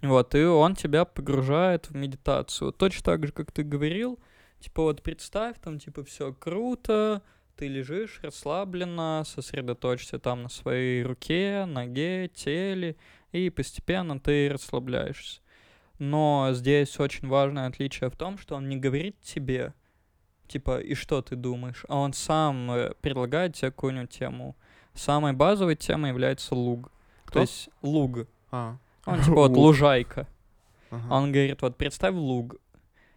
[0.00, 2.72] Вот, и он тебя погружает в медитацию.
[2.72, 4.18] Точно так же, как ты говорил,
[4.60, 7.22] Типа вот представь, там типа все круто,
[7.56, 12.96] ты лежишь расслабленно, сосредоточься там на своей руке, ноге, теле,
[13.32, 15.40] и постепенно ты расслабляешься.
[15.98, 19.74] Но здесь очень важное отличие в том, что он не говорит тебе,
[20.48, 24.56] типа, и что ты думаешь, а он сам э, предлагает тебе какую-нибудь тему.
[24.94, 26.90] Самой базовой темой является луг.
[27.24, 27.34] Кто?
[27.34, 28.26] То есть луг.
[28.50, 30.26] А, Он типа вот лужайка.
[30.90, 31.14] ага.
[31.14, 32.56] Он говорит, вот представь луг.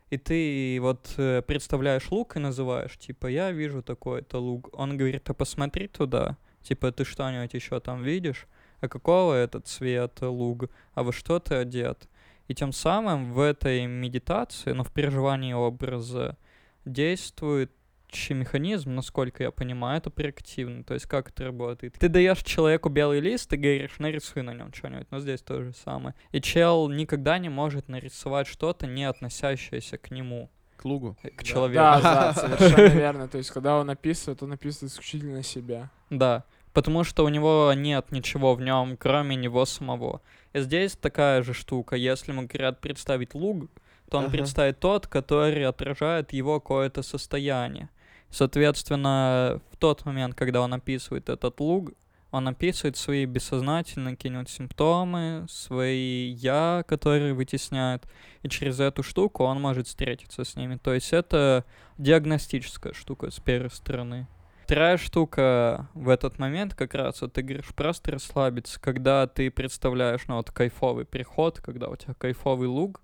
[0.09, 4.70] И ты вот э, представляешь луг и называешь, типа, я вижу такой-то луг.
[4.74, 6.38] Он говорит, а посмотри туда.
[6.61, 8.45] Типа, ты что-нибудь еще там видишь?
[8.84, 10.66] А какого это цвета луг?
[10.94, 12.10] А во что ты одет?
[12.50, 16.36] И тем самым в этой медитации, ну, в переживании образа,
[16.84, 17.72] действует
[18.10, 20.84] общий механизм, насколько я понимаю, это проактивно.
[20.84, 21.94] То есть как это работает?
[21.98, 25.72] Ты даешь человеку белый лист, ты говоришь, нарисуй на нем что-нибудь, но здесь то же
[25.74, 26.14] самое.
[26.34, 31.16] И чел никогда не может нарисовать что-то, не относящееся к нему, К лугу.
[31.24, 31.44] э, к Да.
[31.44, 31.76] человеку.
[31.80, 33.28] Да, да, совершенно верно.
[33.30, 35.90] То есть, когда он описывает, он описывает исключительно себя.
[36.10, 40.21] Да, потому что у него нет ничего в нем, кроме него самого.
[40.53, 41.95] И здесь такая же штука.
[41.95, 43.69] Если ему говорят представить луг,
[44.09, 44.34] то он Ага.
[44.34, 47.89] представит тот, который отражает его какое-то состояние.
[48.30, 51.91] Соответственно, в тот момент, когда он описывает этот луг,
[52.32, 58.07] он описывает свои бессознательные какие-нибудь симптомы, свои я, которые вытесняют,
[58.41, 60.78] и через эту штуку он может встретиться с ними.
[60.78, 61.63] То есть это
[61.99, 64.28] диагностическая штука с первой стороны.
[64.74, 70.21] Вторая штука в этот момент как раз, вот ты говоришь, просто расслабиться, когда ты представляешь,
[70.28, 72.99] ну вот кайфовый переход, когда у тебя кайфовый луг,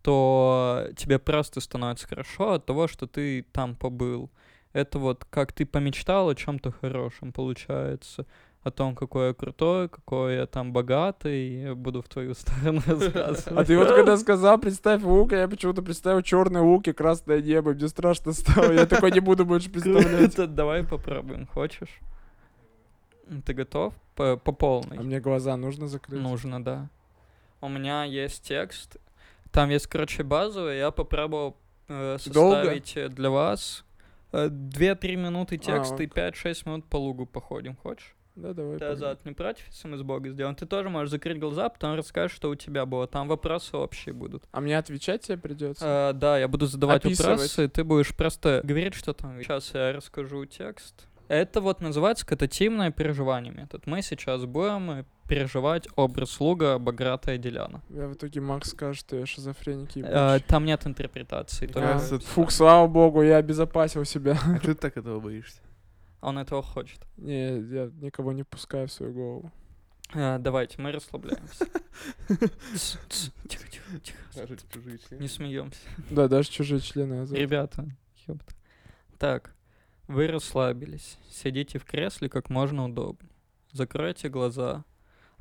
[0.00, 4.30] то тебе просто становится хорошо от того, что ты там побыл.
[4.72, 8.24] Это вот как ты помечтал о чем-то хорошем, получается.
[8.64, 13.46] О том, какой я крутой, какой я там богатый, я буду в твою сторону рассказывать.
[13.58, 17.42] А ты вот когда сказал, представь лук, а я почему-то представил черный лук и красное
[17.42, 20.54] небо, мне страшно стало, я такой не буду больше представлять.
[20.54, 22.00] Давай попробуем, хочешь?
[23.44, 23.94] Ты готов?
[24.14, 24.98] По, по полной.
[24.98, 26.20] А мне глаза нужно закрыть?
[26.20, 26.88] Нужно, да.
[27.60, 28.96] У меня есть текст.
[29.50, 30.78] Там есть, короче, базовый.
[30.78, 31.56] Я попробовал
[31.88, 33.84] э, составить э, для вас.
[34.32, 36.16] Э, Две-три минуты текста и ок.
[36.16, 37.76] 5-6 минут по лугу походим.
[37.76, 38.14] Хочешь?
[38.36, 38.78] Да, давай.
[38.78, 38.84] Ты.
[38.84, 40.56] Азат, не против, если мы с Бога сделаем?
[40.56, 43.06] Ты тоже можешь закрыть глаза, потом расскажешь, что у тебя было.
[43.06, 44.44] Там вопросы общие будут.
[44.50, 46.10] А мне отвечать тебе придется?
[46.10, 47.30] Э, да, я буду задавать Описывать.
[47.30, 49.40] вопросы, ты будешь просто говорить, что там.
[49.40, 51.06] Сейчас я расскажу текст.
[51.28, 53.86] Это вот называется катативное переживание метод.
[53.86, 57.82] Мы сейчас будем переживать образ луга Баграта и Деляна.
[57.88, 60.44] Я в итоге Макс скажет, что я шизофреник ебучий.
[60.46, 61.66] там нет интерпретации.
[61.66, 64.36] Кажется, Фух, слава богу, я обезопасил себя.
[64.44, 65.60] А ты так этого боишься?
[66.24, 67.06] Он этого хочет.
[67.18, 69.52] Не, я никого не пускаю в свою голову.
[70.14, 71.66] Э, давайте, мы расслабляемся.
[72.28, 74.18] Тихо, тихо, тихо.
[74.34, 75.20] Даже чужие члены.
[75.20, 75.80] Не смеемся.
[76.10, 77.26] Да, даже чужие члены.
[77.26, 77.86] Ребята,
[78.26, 78.54] ёпта.
[79.18, 79.54] Так,
[80.08, 81.18] вы расслабились.
[81.30, 83.30] Сидите в кресле как можно удобнее.
[83.72, 84.84] Закройте глаза.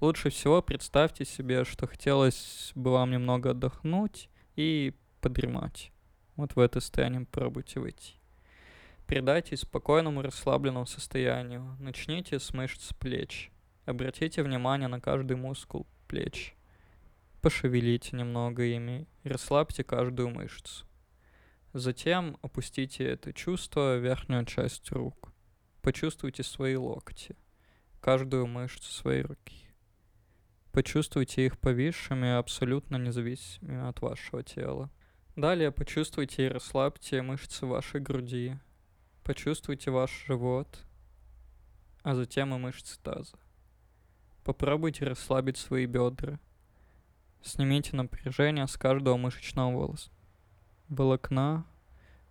[0.02, 5.94] Лучше всего представьте себе, что хотелось бы вам немного отдохнуть и подремать.
[6.36, 8.16] Вот в это состояние пробуйте выйти.
[9.08, 11.76] Передайтесь спокойному расслабленному состоянию.
[11.80, 13.52] Начните с мышц плеч.
[13.86, 16.56] Обратите внимание на каждый мускул плеч.
[17.42, 20.86] Пошевелите немного ими расслабьте каждую мышцу.
[21.74, 25.34] Затем опустите это чувство в верхнюю часть рук.
[25.82, 27.36] Почувствуйте свои локти,
[28.00, 29.68] каждую мышцу своей руки.
[30.72, 34.90] Почувствуйте их повисшими, абсолютно независимыми от вашего тела.
[35.36, 38.58] Далее почувствуйте и расслабьте мышцы вашей груди.
[39.24, 40.86] Почувствуйте ваш живот,
[42.02, 43.38] а затем и мышцы таза.
[44.44, 46.40] Попробуйте расслабить свои бедра.
[47.42, 50.12] Снимите напряжение с каждого мышечного волоса.
[50.90, 51.66] Волокна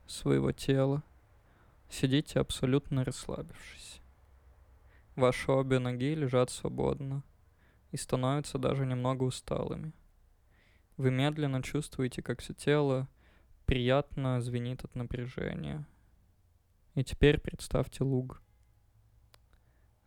[0.07, 1.03] своего тела.
[1.89, 4.03] Сидите абсолютно расслабившись.
[5.17, 7.23] Ваши обе ноги лежат свободно
[7.91, 9.93] и становятся даже немного усталыми.
[10.99, 13.09] Вы медленно чувствуете, как все тело
[13.65, 15.87] приятно звенит от напряжения.
[16.95, 18.43] И теперь представьте луг.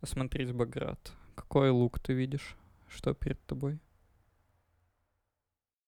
[0.02, 1.14] Осмотрись, Баграт.
[1.34, 2.56] Какой луг ты видишь?
[2.88, 3.80] Что перед тобой?